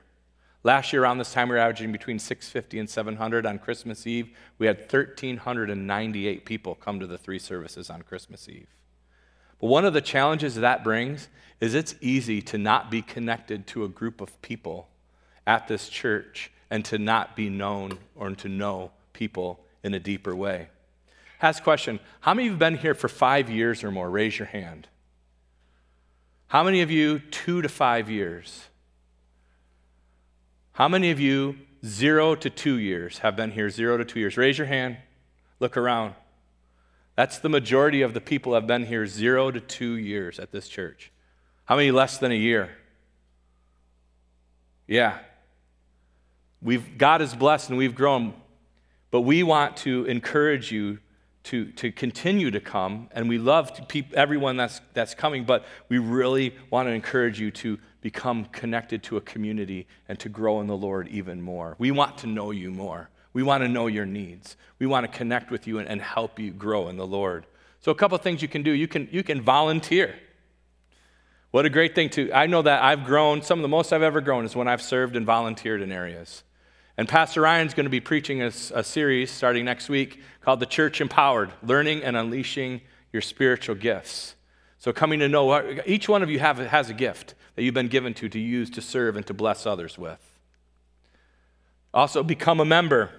Last 0.66 0.92
year, 0.92 1.04
around 1.04 1.20
this 1.20 1.32
time, 1.32 1.50
we 1.50 1.54
were 1.54 1.62
averaging 1.62 1.92
between 1.92 2.18
650 2.18 2.80
and 2.80 2.90
700 2.90 3.46
on 3.46 3.60
Christmas 3.60 4.08
Eve. 4.08 4.32
We 4.58 4.66
had 4.66 4.80
1,398 4.80 6.44
people 6.44 6.74
come 6.74 7.00
to 7.00 7.06
the 7.06 7.20
three 7.20 7.38
services 7.38 7.92
on 7.92 8.02
Christmas 8.02 8.50
Eve. 8.50 8.66
But 9.62 9.68
one 9.68 9.86
of 9.86 9.94
the 9.94 10.02
challenges 10.02 10.56
that 10.56 10.84
brings 10.84 11.28
is 11.62 11.76
it's 11.76 11.94
easy 12.02 12.42
to 12.42 12.58
not 12.58 12.90
be 12.90 13.04
connected 13.04 13.68
to 13.68 13.84
a 13.84 13.88
group 13.88 14.22
of 14.22 14.42
people 14.42 14.88
at 15.46 15.68
this 15.68 15.88
church 15.88 16.52
and 16.72 16.84
to 16.86 16.98
not 16.98 17.36
be 17.36 17.48
known 17.48 18.00
or 18.16 18.32
to 18.32 18.50
know 18.50 18.90
people 19.14 19.60
in 19.84 19.94
a 19.94 20.00
deeper 20.00 20.36
way. 20.36 20.70
Ask 21.44 21.62
question 21.62 22.00
How 22.22 22.34
many 22.34 22.48
of 22.48 22.54
you 22.54 22.54
have 22.54 22.60
been 22.60 22.78
here 22.78 22.96
for 22.96 23.08
five 23.08 23.52
years 23.52 23.84
or 23.84 23.92
more? 23.92 24.10
Raise 24.10 24.40
your 24.40 24.48
hand. 24.48 24.88
How 26.48 26.64
many 26.64 26.82
of 26.82 26.90
you, 26.90 27.20
two 27.20 27.62
to 27.62 27.70
five 27.70 28.10
years? 28.10 28.64
How 30.76 30.90
many 30.90 31.10
of 31.10 31.22
you, 31.22 31.56
zero 31.86 32.36
to 32.36 32.50
two 32.50 32.78
years, 32.78 33.20
have 33.20 33.38
been 33.38 33.52
here 33.52 33.70
zero 33.70 33.96
to 33.96 34.04
two 34.04 34.20
years? 34.20 34.36
Raise 34.36 34.58
your 34.58 34.68
hand. 34.68 34.98
Look 35.62 35.78
around. 35.78 36.16
That's 37.16 37.40
the 37.40 37.48
majority 37.48 38.02
of 38.02 38.14
the 38.14 38.20
people 38.20 38.56
have 38.56 38.68
been 38.68 38.86
here 38.86 39.08
zero 39.08 39.52
to 39.52 39.62
two 39.62 39.96
years 39.96 40.38
at 40.38 40.52
this 40.52 40.68
church. 40.68 41.14
How 41.64 41.78
many 41.78 41.92
less 41.92 42.18
than 42.18 42.34
a 42.34 42.36
year? 42.36 42.72
Yeah. 44.86 45.18
We've, 46.62 46.98
God 46.98 47.22
is 47.22 47.34
blessed 47.34 47.70
and 47.70 47.78
we've 47.78 47.96
grown, 47.96 48.34
but 49.12 49.22
we 49.22 49.44
want 49.44 49.78
to 49.78 50.04
encourage 50.08 50.74
you 50.74 51.00
to, 51.46 51.72
to 51.74 51.92
continue 51.92 52.52
to 52.52 52.60
come. 52.60 53.08
And 53.12 53.30
we 53.30 53.38
love 53.38 53.72
everyone 54.14 54.58
that's, 54.58 54.82
that's 54.94 55.14
coming, 55.14 55.46
but 55.46 55.66
we 55.90 55.98
really 55.98 56.56
want 56.70 56.88
to 56.88 56.92
encourage 56.92 57.40
you 57.40 57.52
to 57.52 57.80
become 58.02 58.46
connected 58.46 59.04
to 59.04 59.18
a 59.18 59.22
community 59.22 59.88
and 60.08 60.20
to 60.20 60.30
grow 60.30 60.60
in 60.62 60.68
the 60.68 60.78
Lord 60.78 61.08
even 61.08 61.42
more. 61.42 61.76
We 61.80 61.92
want 61.92 62.20
to 62.20 62.28
know 62.28 62.52
you 62.52 62.72
more. 62.72 63.10
We 63.34 63.44
want 63.44 63.64
to 63.64 63.68
know 63.68 63.88
your 63.88 64.06
needs. 64.06 64.58
We 64.80 64.86
want 64.86 65.12
to 65.12 65.18
connect 65.18 65.52
with 65.52 65.68
you 65.68 65.80
and, 65.80 65.88
and 65.88 66.02
help 66.02 66.40
you 66.40 66.52
grow 66.52 66.88
in 66.88 66.98
the 66.98 67.08
Lord. 67.08 67.46
So, 67.82 67.92
a 67.92 67.96
couple 67.96 68.18
things 68.18 68.42
you 68.42 68.48
can 68.48 68.64
do 68.64 68.72
you 68.72 68.88
can, 68.88 69.08
you 69.12 69.24
can 69.24 69.42
volunteer. 69.42 70.16
What 71.52 71.66
a 71.66 71.70
great 71.70 71.96
thing 71.96 72.10
to. 72.12 72.32
I 72.34 72.48
know 72.48 72.62
that 72.62 72.84
I've 72.84 73.06
grown, 73.06 73.42
some 73.42 73.60
of 73.60 73.62
the 73.62 73.70
most 73.70 73.94
I've 73.94 74.02
ever 74.02 74.22
grown 74.22 74.46
is 74.46 74.56
when 74.56 74.68
I've 74.68 74.82
served 74.82 75.16
and 75.16 75.26
volunteered 75.26 75.82
in 75.82 75.92
areas. 75.92 76.44
And 76.98 77.10
Pastor 77.10 77.42
Ryan's 77.42 77.74
going 77.74 77.86
to 77.86 77.90
be 77.90 78.00
preaching 78.00 78.42
a, 78.42 78.48
a 78.48 78.84
series 78.84 79.30
starting 79.30 79.66
next 79.66 79.90
week 79.90 80.22
called 80.42 80.62
The 80.62 80.66
Church 80.66 81.02
Empowered 81.02 81.52
Learning 81.62 82.04
and 82.04 82.16
Unleashing 82.16 82.82
Your 83.12 83.22
Spiritual 83.22 83.76
Gifts. 83.76 84.36
So, 84.78 84.94
coming 84.94 85.20
to 85.20 85.28
know 85.28 85.82
each 85.86 86.08
one 86.08 86.24
of 86.24 86.30
you 86.30 86.40
have, 86.40 86.58
has 86.58 86.90
a 86.90 86.94
gift 86.94 87.34
that 87.56 87.64
you've 87.64 87.74
been 87.74 87.88
given 87.88 88.14
to 88.16 88.30
to 88.30 88.40
use 88.40 88.70
to 88.72 88.82
serve 88.82 89.18
and 89.18 89.26
to 89.28 89.34
bless 89.34 89.66
others 89.66 89.98
with. 89.98 90.40
Also, 91.94 92.24
become 92.24 92.60
a 92.60 92.66
member. 92.66 93.10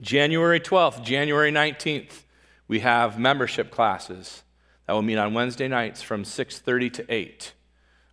January 0.00 0.60
12th, 0.60 1.02
January 1.02 1.50
19th, 1.50 2.22
we 2.68 2.80
have 2.80 3.18
membership 3.18 3.70
classes 3.70 4.42
that 4.86 4.92
will 4.92 5.02
meet 5.02 5.16
on 5.16 5.34
Wednesday 5.34 5.68
nights 5.68 6.02
from 6.02 6.24
6:30 6.24 6.90
to 6.90 7.12
8. 7.12 7.52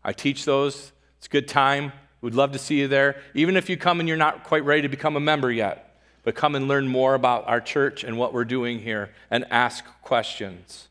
I 0.04 0.14
teach 0.14 0.46
those. 0.46 0.94
It's 1.18 1.28
a 1.28 1.30
good 1.30 1.48
time. 1.48 1.92
We'd 2.24 2.36
love 2.36 2.54
to 2.54 2.58
see 2.58 2.80
you 2.80 2.88
there. 2.88 3.18
Even 3.34 3.58
if 3.58 3.70
you 3.70 3.76
come 3.76 4.00
and 4.00 4.08
you're 4.08 4.18
not 4.18 4.46
quite 4.46 4.64
ready 4.64 4.84
to 4.84 4.88
become 4.88 5.18
a 5.18 5.20
member 5.20 5.52
yet, 5.52 6.00
but 6.24 6.36
come 6.36 6.56
and 6.56 6.70
learn 6.70 6.88
more 6.88 7.16
about 7.16 7.46
our 7.50 7.60
church 7.60 8.06
and 8.06 8.18
what 8.18 8.34
we're 8.34 8.46
doing 8.46 8.80
here 8.80 9.10
and 9.30 9.46
ask 9.52 9.84
questions. 10.02 10.88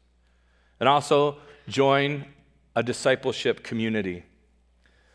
And 0.78 0.90
also 0.90 1.38
join 1.66 2.26
a 2.76 2.82
discipleship 2.82 3.64
community. 3.64 4.24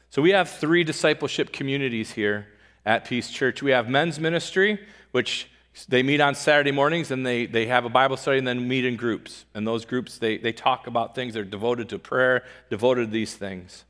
So 0.10 0.24
we 0.24 0.32
have 0.32 0.50
three 0.50 0.84
discipleship 0.84 1.54
communities 1.54 2.14
here 2.14 2.48
at 2.84 3.06
Peace 3.06 3.30
Church. 3.30 3.62
We 3.62 3.70
have 3.70 3.88
men's 3.88 4.20
ministry, 4.20 4.80
which 5.12 5.52
they 5.88 6.02
meet 6.02 6.20
on 6.20 6.34
Saturday 6.34 6.72
mornings 6.72 7.12
and 7.12 7.24
they, 7.24 7.46
they 7.46 7.68
have 7.68 7.86
a 7.86 7.90
Bible 7.90 8.18
study 8.18 8.40
and 8.40 8.48
then 8.48 8.68
meet 8.68 8.86
in 8.86 8.96
groups. 8.96 9.46
And 9.54 9.68
those 9.68 9.86
groups, 9.86 10.18
they, 10.18 10.38
they 10.38 10.52
talk 10.52 10.88
about 10.88 11.14
things. 11.14 11.36
They're 11.36 11.44
devoted 11.44 11.90
to 11.90 12.00
prayer, 12.00 12.44
devoted 12.72 13.06
to 13.06 13.12
these 13.12 13.36
things. 13.36 13.84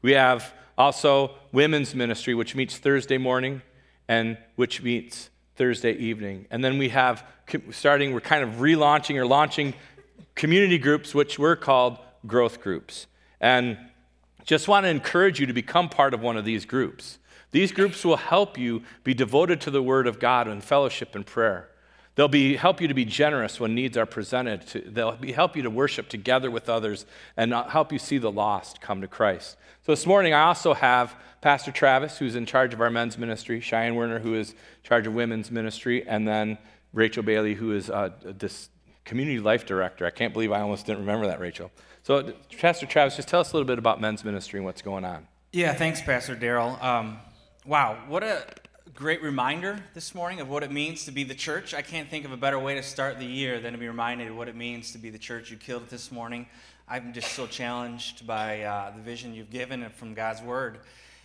We 0.00 0.12
have 0.12 0.54
also 0.76 1.32
women's 1.52 1.94
ministry, 1.94 2.34
which 2.34 2.54
meets 2.54 2.76
Thursday 2.76 3.18
morning 3.18 3.62
and 4.08 4.36
which 4.56 4.82
meets 4.82 5.30
Thursday 5.56 5.92
evening. 5.92 6.46
And 6.50 6.64
then 6.64 6.78
we 6.78 6.88
have, 6.90 7.24
starting, 7.70 8.12
we're 8.12 8.20
kind 8.20 8.42
of 8.42 8.56
relaunching 8.56 9.16
or 9.16 9.26
launching 9.26 9.74
community 10.34 10.78
groups, 10.78 11.14
which 11.14 11.38
we're 11.38 11.56
called 11.56 11.98
growth 12.26 12.60
groups. 12.60 13.06
And 13.40 13.78
just 14.44 14.68
want 14.68 14.84
to 14.84 14.90
encourage 14.90 15.40
you 15.40 15.46
to 15.46 15.52
become 15.52 15.88
part 15.88 16.12
of 16.12 16.20
one 16.20 16.36
of 16.36 16.44
these 16.44 16.64
groups. 16.64 17.18
These 17.50 17.72
groups 17.72 18.04
will 18.04 18.16
help 18.16 18.58
you 18.58 18.82
be 19.04 19.14
devoted 19.14 19.60
to 19.62 19.70
the 19.70 19.82
Word 19.82 20.06
of 20.06 20.18
God 20.18 20.48
and 20.48 20.62
fellowship 20.62 21.14
and 21.14 21.24
prayer. 21.24 21.68
They'll 22.14 22.28
be, 22.28 22.56
help 22.56 22.80
you 22.80 22.88
to 22.88 22.94
be 22.94 23.04
generous 23.04 23.58
when 23.58 23.74
needs 23.74 23.96
are 23.96 24.06
presented. 24.06 24.66
To, 24.68 24.80
they'll 24.80 25.16
be, 25.16 25.32
help 25.32 25.56
you 25.56 25.62
to 25.62 25.70
worship 25.70 26.08
together 26.08 26.50
with 26.50 26.68
others 26.68 27.06
and 27.36 27.52
help 27.52 27.92
you 27.92 27.98
see 27.98 28.18
the 28.18 28.30
lost 28.30 28.80
come 28.80 29.00
to 29.00 29.08
Christ. 29.08 29.56
So 29.84 29.92
this 29.92 30.06
morning, 30.06 30.32
I 30.32 30.42
also 30.42 30.74
have 30.74 31.16
Pastor 31.40 31.72
Travis, 31.72 32.18
who's 32.18 32.36
in 32.36 32.46
charge 32.46 32.72
of 32.72 32.80
our 32.80 32.90
men's 32.90 33.18
ministry, 33.18 33.60
Cheyenne 33.60 33.96
Werner, 33.96 34.20
who 34.20 34.34
is 34.34 34.52
in 34.52 34.56
charge 34.84 35.06
of 35.06 35.14
women's 35.14 35.50
ministry, 35.50 36.06
and 36.06 36.26
then 36.26 36.56
Rachel 36.92 37.22
Bailey, 37.22 37.54
who 37.54 37.72
is 37.72 37.90
uh, 37.90 38.10
this 38.22 38.70
community 39.04 39.40
life 39.40 39.66
director. 39.66 40.06
I 40.06 40.10
can't 40.10 40.32
believe 40.32 40.52
I 40.52 40.60
almost 40.60 40.86
didn't 40.86 41.00
remember 41.00 41.26
that, 41.26 41.40
Rachel. 41.40 41.70
So, 42.02 42.32
Pastor 42.58 42.86
Travis, 42.86 43.16
just 43.16 43.28
tell 43.28 43.40
us 43.40 43.52
a 43.52 43.56
little 43.56 43.66
bit 43.66 43.78
about 43.78 44.00
men's 44.00 44.24
ministry 44.24 44.58
and 44.58 44.64
what's 44.64 44.82
going 44.82 45.04
on. 45.04 45.26
Yeah, 45.52 45.74
thanks, 45.74 46.00
Pastor 46.00 46.36
Daryl. 46.36 46.82
Um, 46.82 47.18
wow, 47.66 47.98
what 48.08 48.22
a 48.22 48.44
great 48.94 49.20
reminder 49.24 49.80
this 49.92 50.14
morning 50.14 50.38
of 50.38 50.48
what 50.48 50.62
it 50.62 50.70
means 50.70 51.04
to 51.04 51.10
be 51.10 51.24
the 51.24 51.34
church. 51.34 51.74
I 51.74 51.82
can't 51.82 52.08
think 52.08 52.24
of 52.24 52.30
a 52.30 52.36
better 52.36 52.60
way 52.60 52.76
to 52.76 52.82
start 52.82 53.18
the 53.18 53.26
year 53.26 53.58
than 53.58 53.72
to 53.72 53.78
be 53.78 53.88
reminded 53.88 54.28
of 54.28 54.36
what 54.36 54.46
it 54.46 54.54
means 54.54 54.92
to 54.92 54.98
be 54.98 55.10
the 55.10 55.18
church. 55.18 55.50
You 55.50 55.56
killed 55.56 55.82
it 55.82 55.90
this 55.90 56.12
morning. 56.12 56.46
I'm 56.86 57.12
just 57.12 57.32
so 57.32 57.48
challenged 57.48 58.24
by 58.24 58.62
uh, 58.62 58.92
the 58.94 59.02
vision 59.02 59.34
you've 59.34 59.50
given 59.50 59.84
from 59.96 60.14
God's 60.14 60.42
Word. 60.42 60.78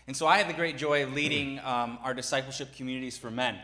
And 0.08 0.18
so 0.18 0.26
I 0.26 0.40
have 0.40 0.48
the 0.48 0.54
great 0.54 0.80
joy 0.80 1.04
of 1.04 1.14
leading 1.14 1.60
um, 1.60 2.00
our 2.04 2.16
discipleship 2.16 2.76
communities 2.76 3.20
for 3.20 3.30
men. 3.30 3.56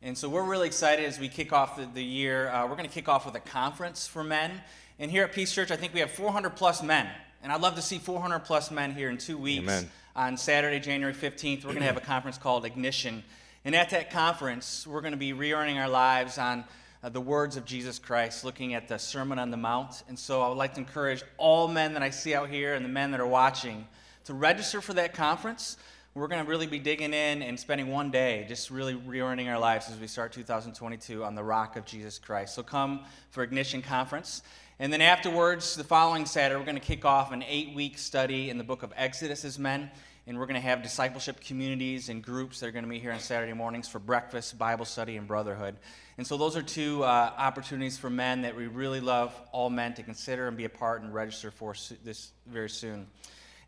And 0.00 0.16
so 0.16 0.30
we're 0.30 0.48
really 0.48 0.66
excited 0.66 1.04
as 1.04 1.20
we 1.20 1.28
kick 1.28 1.52
off 1.52 1.76
the, 1.76 1.86
the 1.92 2.02
year. 2.02 2.48
Uh, 2.48 2.62
we're 2.66 2.76
going 2.76 2.88
to 2.88 2.94
kick 2.94 3.10
off 3.10 3.26
with 3.26 3.34
a 3.34 3.40
conference 3.40 4.06
for 4.06 4.24
men. 4.24 4.52
And 4.98 5.10
here 5.10 5.24
at 5.24 5.34
Peace 5.34 5.52
Church, 5.52 5.70
I 5.70 5.76
think 5.76 5.92
we 5.92 6.00
have 6.00 6.10
400 6.10 6.56
plus 6.56 6.82
men. 6.82 7.08
And 7.42 7.52
I'd 7.52 7.60
love 7.60 7.74
to 7.74 7.82
see 7.82 7.98
400 7.98 8.38
plus 8.38 8.70
men 8.70 8.94
here 8.94 9.10
in 9.10 9.18
two 9.18 9.36
weeks. 9.36 9.64
Amen. 9.64 9.90
On 10.16 10.38
Saturday, 10.38 10.80
January 10.80 11.14
15th, 11.14 11.58
we're 11.58 11.72
going 11.72 11.80
to 11.80 11.86
have 11.86 11.98
a 11.98 12.00
conference 12.00 12.38
called 12.38 12.64
Ignition. 12.64 13.22
And 13.64 13.74
at 13.74 13.90
that 13.90 14.10
conference, 14.10 14.86
we're 14.86 15.02
going 15.02 15.12
to 15.12 15.18
be 15.18 15.34
reorienting 15.34 15.76
our 15.76 15.88
lives 15.88 16.38
on 16.38 16.64
uh, 17.02 17.10
the 17.10 17.20
words 17.20 17.58
of 17.58 17.66
Jesus 17.66 17.98
Christ, 17.98 18.42
looking 18.42 18.72
at 18.72 18.88
the 18.88 18.98
Sermon 18.98 19.38
on 19.38 19.50
the 19.50 19.58
Mount. 19.58 20.02
And 20.08 20.18
so 20.18 20.40
I 20.40 20.48
would 20.48 20.56
like 20.56 20.74
to 20.74 20.80
encourage 20.80 21.22
all 21.36 21.68
men 21.68 21.92
that 21.92 22.02
I 22.02 22.08
see 22.08 22.34
out 22.34 22.48
here 22.48 22.72
and 22.72 22.82
the 22.82 22.88
men 22.88 23.10
that 23.10 23.20
are 23.20 23.26
watching 23.26 23.86
to 24.24 24.32
register 24.32 24.80
for 24.80 24.94
that 24.94 25.12
conference. 25.12 25.76
We're 26.14 26.26
going 26.26 26.42
to 26.42 26.48
really 26.48 26.66
be 26.66 26.78
digging 26.78 27.12
in 27.12 27.42
and 27.42 27.60
spending 27.60 27.88
one 27.88 28.10
day 28.10 28.46
just 28.48 28.70
really 28.70 28.94
reorienting 28.94 29.48
our 29.48 29.58
lives 29.58 29.90
as 29.90 30.00
we 30.00 30.06
start 30.06 30.32
2022 30.32 31.22
on 31.22 31.34
the 31.34 31.44
rock 31.44 31.76
of 31.76 31.84
Jesus 31.84 32.18
Christ. 32.18 32.54
So 32.54 32.62
come 32.62 33.04
for 33.28 33.42
Ignition 33.42 33.82
Conference. 33.82 34.42
And 34.80 34.90
then 34.90 35.02
afterwards, 35.02 35.76
the 35.76 35.84
following 35.84 36.24
Saturday, 36.24 36.58
we're 36.58 36.64
going 36.64 36.74
to 36.74 36.80
kick 36.80 37.04
off 37.04 37.32
an 37.32 37.44
eight 37.46 37.74
week 37.74 37.98
study 37.98 38.48
in 38.48 38.56
the 38.56 38.64
book 38.64 38.82
of 38.82 38.94
Exodus 38.96 39.44
as 39.44 39.58
men. 39.58 39.90
And 40.26 40.38
we're 40.38 40.46
going 40.46 40.54
to 40.54 40.66
have 40.66 40.82
discipleship 40.82 41.38
communities 41.38 42.08
and 42.08 42.22
groups 42.22 42.60
that 42.60 42.68
are 42.68 42.70
going 42.70 42.84
to 42.84 42.88
meet 42.88 43.02
here 43.02 43.12
on 43.12 43.20
Saturday 43.20 43.52
mornings 43.52 43.88
for 43.88 43.98
breakfast, 43.98 44.56
Bible 44.56 44.86
study, 44.86 45.18
and 45.18 45.28
brotherhood. 45.28 45.76
And 46.16 46.26
so 46.26 46.38
those 46.38 46.56
are 46.56 46.62
two 46.62 47.04
uh, 47.04 47.30
opportunities 47.36 47.98
for 47.98 48.08
men 48.08 48.40
that 48.40 48.56
we 48.56 48.68
really 48.68 49.00
love 49.00 49.38
all 49.52 49.68
men 49.68 49.92
to 49.96 50.02
consider 50.02 50.48
and 50.48 50.56
be 50.56 50.64
a 50.64 50.70
part 50.70 51.02
and 51.02 51.12
register 51.12 51.50
for 51.50 51.74
this 52.02 52.30
very 52.46 52.70
soon. 52.70 53.06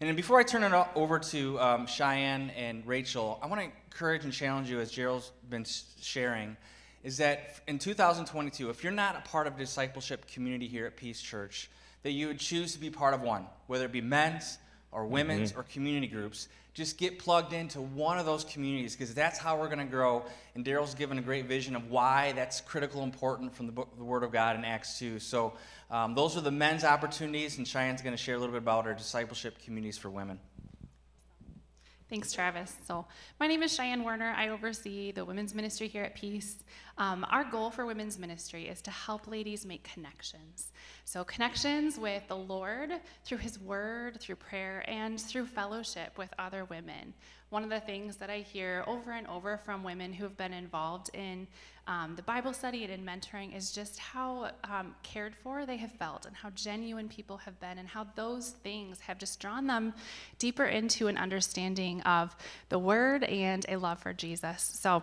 And 0.00 0.08
then 0.08 0.16
before 0.16 0.38
I 0.38 0.44
turn 0.44 0.62
it 0.62 0.86
over 0.94 1.18
to 1.18 1.60
um, 1.60 1.86
Cheyenne 1.86 2.48
and 2.56 2.86
Rachel, 2.86 3.38
I 3.42 3.48
want 3.48 3.60
to 3.60 3.66
encourage 3.66 4.24
and 4.24 4.32
challenge 4.32 4.70
you, 4.70 4.80
as 4.80 4.90
Gerald's 4.90 5.30
been 5.50 5.66
sharing, 6.00 6.56
is 7.02 7.16
that 7.18 7.60
in 7.66 7.78
2022, 7.78 8.70
if 8.70 8.82
you're 8.82 8.92
not 8.92 9.16
a 9.16 9.28
part 9.28 9.46
of 9.46 9.56
a 9.56 9.58
discipleship 9.58 10.26
community 10.28 10.68
here 10.68 10.86
at 10.86 10.96
Peace 10.96 11.20
Church, 11.20 11.70
that 12.02 12.12
you 12.12 12.28
would 12.28 12.38
choose 12.38 12.72
to 12.72 12.80
be 12.80 12.90
part 12.90 13.14
of 13.14 13.22
one, 13.22 13.46
whether 13.66 13.84
it 13.84 13.92
be 13.92 14.00
men's 14.00 14.58
or 14.92 15.06
women's 15.06 15.50
mm-hmm. 15.50 15.60
or 15.60 15.64
community 15.64 16.06
groups. 16.06 16.48
Just 16.74 16.96
get 16.96 17.18
plugged 17.18 17.52
into 17.52 17.82
one 17.82 18.18
of 18.18 18.24
those 18.24 18.44
communities 18.44 18.96
because 18.96 19.12
that's 19.12 19.38
how 19.38 19.58
we're 19.58 19.66
going 19.66 19.78
to 19.78 19.84
grow. 19.84 20.24
And 20.54 20.64
Daryl's 20.64 20.94
given 20.94 21.18
a 21.18 21.22
great 21.22 21.46
vision 21.46 21.76
of 21.76 21.90
why 21.90 22.32
that's 22.32 22.62
critical 22.62 23.02
important 23.02 23.54
from 23.54 23.66
the, 23.66 23.72
book, 23.72 23.94
the 23.98 24.04
Word 24.04 24.22
of 24.22 24.32
God 24.32 24.56
in 24.56 24.64
Acts 24.64 24.98
2. 24.98 25.18
So 25.18 25.52
um, 25.90 26.14
those 26.14 26.36
are 26.36 26.40
the 26.40 26.50
men's 26.50 26.84
opportunities, 26.84 27.58
and 27.58 27.66
Cheyenne's 27.66 28.00
going 28.00 28.16
to 28.16 28.22
share 28.22 28.36
a 28.36 28.38
little 28.38 28.54
bit 28.54 28.62
about 28.62 28.86
our 28.86 28.94
discipleship 28.94 29.58
communities 29.62 29.98
for 29.98 30.08
women. 30.08 30.38
Thanks, 32.12 32.30
Travis. 32.30 32.76
So, 32.86 33.06
my 33.40 33.46
name 33.46 33.62
is 33.62 33.74
Cheyenne 33.74 34.04
Werner. 34.04 34.34
I 34.36 34.48
oversee 34.48 35.12
the 35.12 35.24
women's 35.24 35.54
ministry 35.54 35.88
here 35.88 36.02
at 36.02 36.14
Peace. 36.14 36.56
Um, 36.98 37.26
our 37.30 37.44
goal 37.44 37.70
for 37.70 37.86
women's 37.86 38.18
ministry 38.18 38.68
is 38.68 38.82
to 38.82 38.90
help 38.90 39.26
ladies 39.26 39.64
make 39.64 39.82
connections. 39.82 40.72
So, 41.04 41.24
connections 41.24 41.98
with 41.98 42.26
the 42.28 42.36
Lord 42.36 42.90
through 43.24 43.38
His 43.38 43.58
Word, 43.58 44.20
through 44.20 44.36
prayer, 44.36 44.84
and 44.86 45.20
through 45.20 45.46
fellowship 45.46 46.18
with 46.18 46.28
other 46.38 46.64
women. 46.64 47.14
One 47.50 47.64
of 47.64 47.70
the 47.70 47.80
things 47.80 48.16
that 48.16 48.30
I 48.30 48.38
hear 48.38 48.82
over 48.86 49.12
and 49.12 49.26
over 49.26 49.58
from 49.58 49.84
women 49.84 50.12
who 50.12 50.24
have 50.24 50.38
been 50.38 50.54
involved 50.54 51.10
in 51.12 51.46
um, 51.86 52.14
the 52.16 52.22
Bible 52.22 52.52
study 52.52 52.84
and 52.84 52.92
in 52.92 53.04
mentoring 53.04 53.54
is 53.54 53.72
just 53.72 53.98
how 53.98 54.50
um, 54.64 54.94
cared 55.02 55.34
for 55.34 55.66
they 55.66 55.76
have 55.76 55.92
felt 55.92 56.24
and 56.24 56.34
how 56.34 56.50
genuine 56.50 57.08
people 57.08 57.36
have 57.38 57.58
been, 57.60 57.78
and 57.78 57.88
how 57.88 58.06
those 58.14 58.50
things 58.62 59.00
have 59.00 59.18
just 59.18 59.40
drawn 59.40 59.66
them 59.66 59.92
deeper 60.38 60.64
into 60.64 61.08
an 61.08 61.18
understanding 61.18 62.00
of 62.02 62.34
the 62.68 62.78
Word 62.78 63.24
and 63.24 63.66
a 63.68 63.76
love 63.76 63.98
for 63.98 64.12
Jesus. 64.12 64.62
So, 64.62 65.02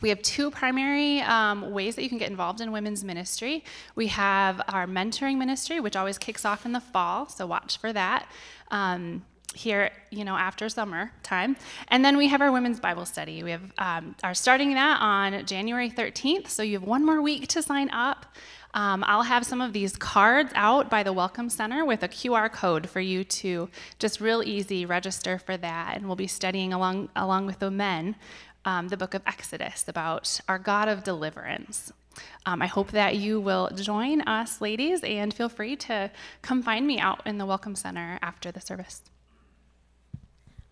we 0.00 0.08
have 0.08 0.22
two 0.22 0.50
primary 0.50 1.20
um, 1.20 1.72
ways 1.72 1.94
that 1.96 2.02
you 2.02 2.08
can 2.08 2.18
get 2.18 2.30
involved 2.30 2.60
in 2.60 2.72
women's 2.72 3.04
ministry. 3.04 3.64
We 3.94 4.06
have 4.08 4.60
our 4.68 4.86
mentoring 4.86 5.36
ministry, 5.36 5.80
which 5.80 5.96
always 5.96 6.16
kicks 6.16 6.44
off 6.44 6.64
in 6.64 6.72
the 6.72 6.80
fall, 6.80 7.28
so 7.28 7.46
watch 7.46 7.78
for 7.78 7.92
that. 7.92 8.26
Um, 8.70 9.24
here, 9.54 9.90
you 10.10 10.24
know, 10.24 10.36
after 10.36 10.68
summer 10.68 11.10
time. 11.24 11.56
And 11.88 12.04
then 12.04 12.16
we 12.16 12.28
have 12.28 12.40
our 12.40 12.52
women's 12.52 12.78
Bible 12.78 13.04
study. 13.04 13.42
We 13.42 13.50
have 13.50 13.72
um, 13.78 14.14
are 14.22 14.34
starting 14.34 14.74
that 14.74 14.98
on 15.00 15.44
January 15.44 15.90
13th, 15.90 16.48
so 16.48 16.62
you 16.62 16.78
have 16.78 16.86
one 16.86 17.04
more 17.04 17.20
week 17.20 17.48
to 17.48 17.62
sign 17.62 17.90
up. 17.90 18.26
Um, 18.72 19.02
I'll 19.08 19.24
have 19.24 19.44
some 19.44 19.60
of 19.60 19.72
these 19.72 19.96
cards 19.96 20.52
out 20.54 20.88
by 20.88 21.02
the 21.02 21.12
Welcome 21.12 21.50
Center 21.50 21.84
with 21.84 22.04
a 22.04 22.08
QR 22.08 22.52
code 22.52 22.88
for 22.88 23.00
you 23.00 23.24
to 23.24 23.68
just 23.98 24.20
real 24.20 24.44
easy 24.44 24.86
register 24.86 25.40
for 25.40 25.56
that. 25.56 25.96
And 25.96 26.06
we'll 26.06 26.14
be 26.14 26.28
studying 26.28 26.72
along 26.72 27.08
along 27.16 27.46
with 27.46 27.58
the 27.58 27.72
men 27.72 28.14
um, 28.64 28.88
the 28.88 28.96
book 28.96 29.14
of 29.14 29.22
Exodus 29.26 29.86
about 29.88 30.40
our 30.48 30.58
God 30.58 30.88
of 30.88 31.04
deliverance. 31.04 31.92
Um, 32.46 32.60
I 32.60 32.66
hope 32.66 32.90
that 32.90 33.16
you 33.16 33.40
will 33.40 33.70
join 33.74 34.20
us, 34.22 34.60
ladies, 34.60 35.02
and 35.02 35.32
feel 35.32 35.48
free 35.48 35.76
to 35.76 36.10
come 36.42 36.62
find 36.62 36.86
me 36.86 36.98
out 36.98 37.26
in 37.26 37.38
the 37.38 37.46
Welcome 37.46 37.76
Center 37.76 38.18
after 38.22 38.50
the 38.50 38.60
service. 38.60 39.02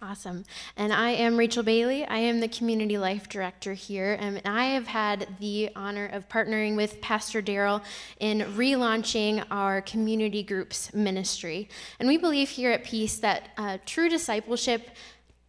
Awesome. 0.00 0.44
And 0.76 0.92
I 0.92 1.10
am 1.10 1.36
Rachel 1.36 1.64
Bailey. 1.64 2.04
I 2.04 2.18
am 2.18 2.38
the 2.38 2.46
Community 2.46 2.96
Life 2.96 3.28
Director 3.28 3.72
here. 3.74 4.16
And 4.20 4.40
I 4.44 4.66
have 4.66 4.86
had 4.86 5.26
the 5.40 5.70
honor 5.74 6.06
of 6.06 6.28
partnering 6.28 6.76
with 6.76 7.00
Pastor 7.00 7.42
Daryl 7.42 7.82
in 8.20 8.42
relaunching 8.56 9.44
our 9.50 9.80
community 9.80 10.44
groups 10.44 10.94
ministry. 10.94 11.68
And 11.98 12.08
we 12.08 12.16
believe 12.16 12.48
here 12.48 12.70
at 12.70 12.84
Peace 12.84 13.18
that 13.18 13.48
uh, 13.56 13.78
true 13.86 14.08
discipleship 14.08 14.90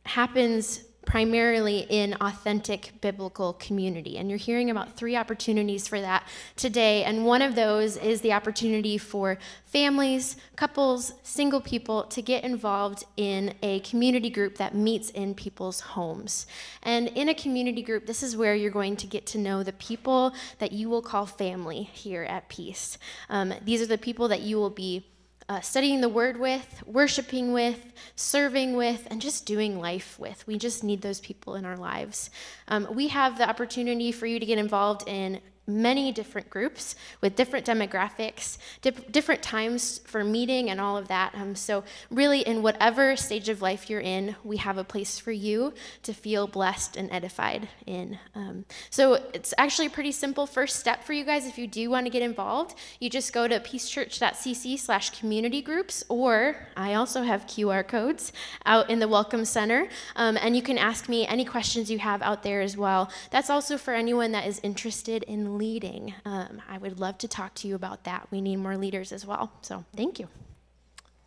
happens 0.06 0.82
primarily 1.06 1.88
in 1.90 2.14
authentic 2.22 2.92
biblical 3.02 3.54
community. 3.54 4.18
And 4.18 4.30
you're 4.30 4.38
hearing 4.38 4.70
about 4.70 4.96
three 4.96 5.16
opportunities 5.16 5.88
for 5.88 6.00
that 6.02 6.28
today. 6.56 7.04
And 7.04 7.26
one 7.26 7.42
of 7.42 7.56
those 7.56 7.98
is 7.98 8.22
the 8.22 8.34
opportunity 8.34 8.98
for 8.98 9.38
families, 9.66 10.36
couples, 10.56 11.14
single 11.24 11.62
people 11.62 12.04
to 12.04 12.22
get 12.22 12.44
involved 12.44 13.06
in 13.18 13.54
a 13.64 13.80
community 13.80 14.30
group 14.30 14.58
that 14.58 14.76
meets 14.76 15.10
in 15.12 15.34
people's 15.34 15.80
homes. 15.80 16.46
And 16.84 17.08
in 17.10 17.30
a 17.30 17.34
community 17.34 17.82
group, 17.82 18.06
this 18.06 18.22
is 18.22 18.38
where 18.38 18.54
you're 18.54 18.72
going 18.72 18.98
to 18.98 19.08
get 19.08 19.26
to 19.28 19.38
know 19.38 19.64
the 19.64 19.74
people 19.74 20.34
that 20.60 20.72
you 20.72 20.90
will 20.90 21.02
call 21.02 21.26
family 21.26 21.84
here 21.84 22.24
at 22.24 22.50
Peace. 22.50 22.98
Um, 23.30 23.54
these 23.64 23.82
are 23.82 23.88
the 23.88 23.98
people 23.98 24.28
that 24.28 24.42
you 24.42 24.58
will 24.58 24.70
be 24.70 25.06
uh, 25.50 25.60
studying 25.62 26.00
the 26.00 26.08
word 26.08 26.38
with, 26.38 26.84
worshiping 26.86 27.52
with, 27.52 27.92
serving 28.16 28.76
with, 28.76 29.08
and 29.10 29.20
just 29.20 29.48
doing 29.48 29.80
life 29.80 30.18
with. 30.20 30.46
We 30.46 30.60
just 30.60 30.84
need 30.84 31.02
those 31.02 31.20
people 31.20 31.56
in 31.56 31.66
our 31.66 31.76
lives. 31.76 32.30
Um, 32.68 32.88
we 32.94 33.08
have 33.08 33.40
the 33.40 33.50
opportunity 33.50 34.12
for 34.12 34.28
you 34.28 34.40
to 34.40 34.46
get 34.46 34.60
involved 34.60 35.08
in 35.08 35.42
many 35.70 36.12
different 36.12 36.50
groups 36.50 36.96
with 37.22 37.36
different 37.36 37.66
demographics, 37.66 38.58
dip, 38.82 39.12
different 39.12 39.42
times 39.42 40.00
for 40.06 40.24
meeting, 40.24 40.70
and 40.70 40.82
all 40.82 40.98
of 40.98 41.08
that. 41.08 41.34
Um, 41.36 41.56
so, 41.56 41.84
really, 42.10 42.42
in 42.42 42.62
whatever 42.62 43.16
stage 43.16 43.50
of 43.50 43.62
life 43.62 43.90
you're 43.90 44.02
in, 44.02 44.36
we 44.44 44.58
have 44.58 44.78
a 44.78 44.84
place 44.84 45.20
for 45.20 45.32
you 45.32 45.74
to 46.04 46.14
feel 46.14 46.48
blessed 46.48 46.98
and 46.98 47.12
edified 47.12 47.70
in. 47.86 48.20
Um, 48.36 48.66
so, 48.90 49.14
it's 49.34 49.54
actually 49.58 49.88
a 49.88 49.92
pretty 49.92 50.12
simple 50.12 50.48
first 50.48 50.80
step 50.80 51.04
for 51.04 51.14
you 51.14 51.24
guys 51.24 51.46
if 51.46 51.58
you 51.58 51.68
do 51.68 51.90
want 51.90 52.06
to 52.06 52.10
get 52.10 52.22
involved. 52.22 52.76
You 53.00 53.10
just 53.10 53.32
go 53.32 53.48
to 53.48 53.60
peacechurch.cc 53.60 54.80
slash 54.80 55.20
community 55.20 55.62
groups, 55.62 56.04
or 56.10 56.68
I 56.76 56.96
also 56.96 57.22
have 57.22 57.46
QR 57.46 57.88
codes 57.88 58.34
out 58.66 58.90
in 58.90 59.00
the 59.00 59.08
Welcome 59.08 59.46
Center, 59.46 59.88
um, 60.16 60.38
and 60.42 60.56
you 60.56 60.62
can 60.62 60.78
ask 60.78 61.08
me 61.08 61.28
any 61.28 61.46
questions 61.46 61.92
you 61.92 62.00
have 62.00 62.22
out 62.22 62.44
there 62.44 62.62
as 62.62 62.76
well. 62.76 63.12
That's 63.30 63.50
also 63.50 63.78
for 63.78 63.94
anyone 63.94 64.32
that 64.32 64.48
is 64.48 64.60
interested 64.64 65.24
in 65.24 65.58
leading. 65.60 66.16
Um, 66.26 66.62
I 66.68 66.80
would 66.80 67.00
love 67.00 67.20
to 67.20 67.28
talk 67.28 67.54
to 67.56 67.68
you 67.68 67.76
about 67.76 68.06
that. 68.06 68.28
We 68.32 68.42
need 68.42 68.56
more 68.56 68.78
leaders 68.78 69.12
as 69.12 69.26
well. 69.26 69.52
So 69.62 69.86
thank 69.96 70.18
you. 70.18 70.28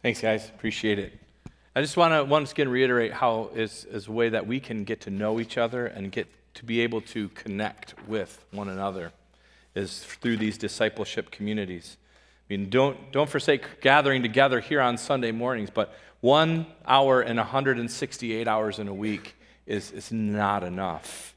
Thanks, 0.03 0.21
guys. 0.21 0.49
Appreciate 0.49 0.99
it. 0.99 1.12
I 1.77 1.81
just 1.81 1.97
want 1.97 2.12
to 2.12 2.25
once 2.25 2.51
again 2.51 2.68
reiterate 2.68 3.12
how 3.12 3.51
is, 3.55 3.85
is 3.85 4.09
a 4.09 4.12
way 4.12 4.29
that 4.31 4.47
we 4.47 4.59
can 4.59 4.83
get 4.83 5.03
to 5.03 5.11
know 5.11 5.38
each 5.38 5.57
other 5.57 5.87
and 5.87 6.11
get 6.11 6.27
to 6.55 6.64
be 6.64 6.81
able 6.81 7.01
to 7.03 7.29
connect 7.31 7.95
with 8.09 8.45
one 8.51 8.68
another 8.68 9.12
is 9.75 10.05
through 10.05 10.37
these 10.38 10.59
discipleship 10.59 11.31
communities. 11.31 11.97
I 12.51 12.57
mean, 12.57 12.68
don't, 12.68 13.12
don't 13.12 13.31
forsake 13.31 13.81
gathering 13.81 14.23
together 14.23 14.61
here 14.61 14.81
on 14.81 14.99
Sunday 14.99 15.33
mornings, 15.33 15.71
but 15.71 15.95
one 16.21 16.66
hour 16.87 17.21
and 17.21 17.38
168 17.38 18.47
hours 18.47 18.79
in 18.79 18.88
a 18.88 18.95
week 18.95 19.35
is, 19.66 19.90
is 19.92 20.12
not 20.12 20.62
enough. 20.62 21.32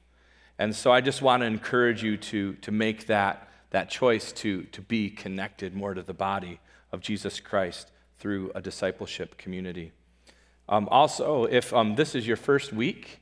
And 0.57 0.75
so 0.75 0.91
I 0.91 1.01
just 1.01 1.21
want 1.21 1.41
to 1.41 1.47
encourage 1.47 2.03
you 2.03 2.17
to, 2.17 2.53
to 2.55 2.71
make 2.71 3.07
that, 3.07 3.49
that 3.71 3.89
choice 3.89 4.31
to, 4.33 4.63
to 4.63 4.81
be 4.81 5.09
connected 5.09 5.75
more 5.75 5.93
to 5.93 6.01
the 6.01 6.13
body 6.13 6.59
of 6.91 7.01
Jesus 7.01 7.39
Christ 7.39 7.91
through 8.17 8.51
a 8.55 8.61
discipleship 8.61 9.37
community. 9.37 9.91
Um, 10.69 10.87
also, 10.89 11.43
if 11.43 11.73
um, 11.73 11.95
this 11.95 12.15
is 12.15 12.25
your 12.25 12.37
first 12.37 12.71
week 12.71 13.19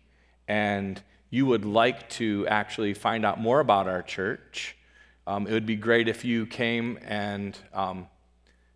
and 0.47 1.01
you 1.29 1.45
would 1.47 1.65
like 1.65 2.07
to 2.09 2.45
actually 2.47 2.93
find 2.93 3.25
out 3.25 3.39
more 3.39 3.59
about 3.59 3.87
our 3.87 4.03
church, 4.03 4.77
um, 5.25 5.47
it 5.47 5.53
would 5.53 5.65
be 5.65 5.75
great 5.75 6.07
if 6.07 6.23
you 6.23 6.45
came 6.45 6.99
and, 7.03 7.57
um, 7.73 8.07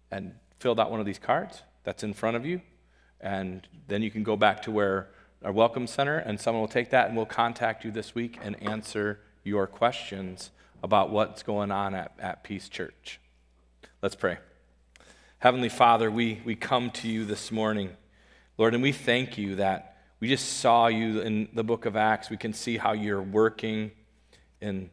and 0.09 0.33
filled 0.59 0.79
out 0.79 0.89
one 0.89 0.99
of 0.99 1.05
these 1.05 1.19
cards 1.19 1.61
that's 1.83 2.03
in 2.03 2.13
front 2.13 2.35
of 2.35 2.45
you. 2.45 2.61
And 3.21 3.67
then 3.87 4.01
you 4.01 4.09
can 4.09 4.23
go 4.23 4.35
back 4.35 4.63
to 4.63 4.71
where 4.71 5.09
our 5.43 5.51
welcome 5.51 5.85
center, 5.85 6.17
and 6.17 6.39
someone 6.39 6.61
will 6.61 6.67
take 6.67 6.89
that 6.89 7.07
and 7.07 7.15
we'll 7.15 7.25
contact 7.25 7.85
you 7.85 7.91
this 7.91 8.15
week 8.15 8.39
and 8.41 8.61
answer 8.61 9.19
your 9.43 9.67
questions 9.67 10.49
about 10.81 11.11
what's 11.11 11.43
going 11.43 11.71
on 11.71 11.93
at, 11.93 12.11
at 12.19 12.43
Peace 12.43 12.67
Church. 12.67 13.19
Let's 14.01 14.15
pray. 14.15 14.37
Heavenly 15.39 15.69
Father, 15.69 16.09
we, 16.09 16.41
we 16.43 16.55
come 16.55 16.89
to 16.91 17.07
you 17.07 17.23
this 17.23 17.51
morning. 17.51 17.91
Lord, 18.57 18.73
and 18.73 18.81
we 18.81 18.91
thank 18.91 19.37
you 19.37 19.55
that 19.55 19.97
we 20.19 20.27
just 20.27 20.57
saw 20.57 20.87
you 20.87 21.21
in 21.21 21.49
the 21.53 21.63
book 21.63 21.85
of 21.85 21.95
Acts. 21.95 22.31
We 22.31 22.37
can 22.37 22.53
see 22.53 22.77
how 22.77 22.93
you're 22.93 23.21
working 23.21 23.91
in, 24.59 24.89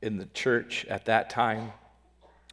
in 0.00 0.18
the 0.18 0.26
church 0.26 0.86
at 0.88 1.06
that 1.06 1.28
time, 1.28 1.72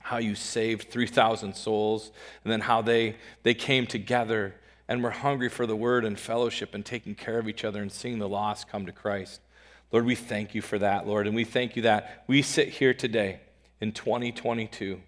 how 0.01 0.17
you 0.17 0.33
saved 0.33 0.89
3,000 0.89 1.55
souls, 1.55 2.11
and 2.43 2.51
then 2.51 2.61
how 2.61 2.81
they, 2.81 3.17
they 3.43 3.53
came 3.53 3.85
together 3.85 4.55
and 4.87 5.03
we're 5.03 5.09
hungry 5.09 5.49
for 5.49 5.65
the 5.65 5.75
word 5.75 6.05
and 6.05 6.19
fellowship 6.19 6.73
and 6.73 6.85
taking 6.85 7.15
care 7.15 7.39
of 7.39 7.47
each 7.47 7.63
other 7.63 7.81
and 7.81 7.91
seeing 7.91 8.19
the 8.19 8.29
lost 8.29 8.69
come 8.69 8.85
to 8.85 8.91
Christ. 8.91 9.41
Lord, 9.91 10.05
we 10.05 10.15
thank 10.15 10.53
you 10.55 10.61
for 10.61 10.79
that, 10.79 11.07
Lord, 11.07 11.27
and 11.27 11.35
we 11.35 11.43
thank 11.43 11.75
you 11.75 11.81
that 11.83 12.23
we 12.27 12.41
sit 12.41 12.69
here 12.69 12.93
today 12.93 13.39
in 13.79 13.91
2022 13.91 15.01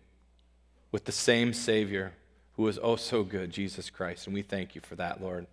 with 0.91 1.05
the 1.05 1.11
same 1.11 1.53
Savior 1.53 2.13
who 2.53 2.67
is 2.67 2.79
oh 2.81 2.97
so 2.97 3.23
good, 3.23 3.51
Jesus 3.51 3.89
Christ. 3.89 4.27
And 4.27 4.33
we 4.33 4.41
thank 4.41 4.75
you 4.75 4.81
for 4.81 4.95
that, 4.95 5.21
Lord. 5.21 5.47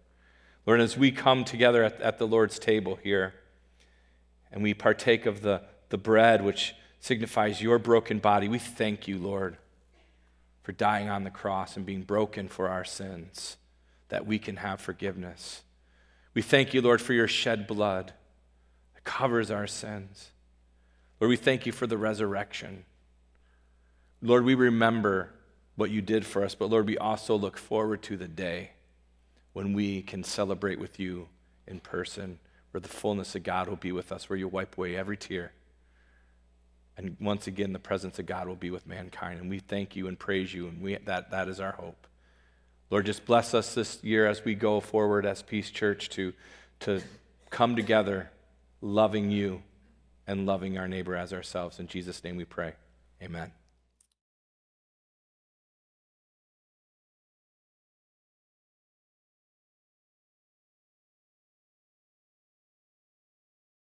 Lord, 0.66 0.80
as 0.80 0.96
we 0.98 1.12
come 1.12 1.44
together 1.44 1.84
at, 1.84 2.00
at 2.00 2.18
the 2.18 2.26
Lord's 2.26 2.58
table 2.58 2.98
here 3.00 3.34
and 4.50 4.62
we 4.62 4.74
partake 4.74 5.24
of 5.24 5.42
the, 5.42 5.62
the 5.90 5.98
bread 5.98 6.42
which 6.42 6.74
signifies 6.98 7.62
your 7.62 7.78
broken 7.78 8.18
body, 8.18 8.48
we 8.48 8.58
thank 8.58 9.06
you, 9.06 9.18
Lord, 9.18 9.56
for 10.64 10.72
dying 10.72 11.08
on 11.08 11.22
the 11.22 11.30
cross 11.30 11.76
and 11.76 11.86
being 11.86 12.02
broken 12.02 12.48
for 12.48 12.68
our 12.68 12.84
sins, 12.84 13.56
that 14.08 14.26
we 14.26 14.38
can 14.38 14.56
have 14.56 14.80
forgiveness. 14.80 15.62
We 16.34 16.42
thank 16.42 16.74
you, 16.74 16.82
Lord, 16.82 17.00
for 17.00 17.12
your 17.12 17.28
shed 17.28 17.66
blood 17.66 18.12
that 18.94 19.04
covers 19.04 19.50
our 19.50 19.66
sins. 19.66 20.30
Lord, 21.20 21.30
we 21.30 21.36
thank 21.36 21.66
you 21.66 21.72
for 21.72 21.86
the 21.86 21.96
resurrection. 21.96 22.84
Lord, 24.22 24.44
we 24.44 24.54
remember 24.54 25.30
what 25.76 25.90
you 25.90 26.02
did 26.02 26.26
for 26.26 26.44
us, 26.44 26.54
but 26.54 26.70
Lord, 26.70 26.86
we 26.86 26.98
also 26.98 27.36
look 27.36 27.56
forward 27.56 28.02
to 28.04 28.16
the 28.16 28.28
day 28.28 28.70
when 29.52 29.72
we 29.72 30.02
can 30.02 30.22
celebrate 30.22 30.78
with 30.78 31.00
you 31.00 31.28
in 31.66 31.80
person, 31.80 32.38
where 32.70 32.80
the 32.80 32.88
fullness 32.88 33.34
of 33.34 33.42
God 33.42 33.68
will 33.68 33.76
be 33.76 33.92
with 33.92 34.12
us, 34.12 34.28
where 34.28 34.38
you 34.38 34.48
wipe 34.48 34.76
away 34.76 34.96
every 34.96 35.16
tear. 35.16 35.52
And 36.98 37.16
once 37.20 37.46
again, 37.46 37.72
the 37.72 37.78
presence 37.78 38.18
of 38.18 38.26
God 38.26 38.48
will 38.48 38.56
be 38.56 38.70
with 38.70 38.86
mankind. 38.86 39.40
And 39.40 39.50
we 39.50 39.58
thank 39.58 39.96
you 39.96 40.08
and 40.08 40.18
praise 40.18 40.52
you, 40.52 40.66
and 40.68 40.80
we, 40.82 40.96
that, 40.96 41.30
that 41.30 41.48
is 41.48 41.60
our 41.60 41.72
hope. 41.72 42.06
Lord, 42.90 43.06
just 43.06 43.24
bless 43.24 43.54
us 43.54 43.74
this 43.74 44.02
year 44.02 44.26
as 44.26 44.44
we 44.44 44.54
go 44.54 44.80
forward 44.80 45.26
as 45.26 45.42
Peace 45.42 45.70
Church 45.70 46.08
to, 46.10 46.32
to 46.80 47.02
come 47.50 47.74
together 47.74 48.30
loving 48.80 49.30
you 49.30 49.62
and 50.26 50.46
loving 50.46 50.78
our 50.78 50.86
neighbor 50.86 51.16
as 51.16 51.32
ourselves. 51.32 51.80
In 51.80 51.88
Jesus' 51.88 52.22
name 52.22 52.36
we 52.36 52.44
pray. 52.44 52.74
Amen. 53.22 53.50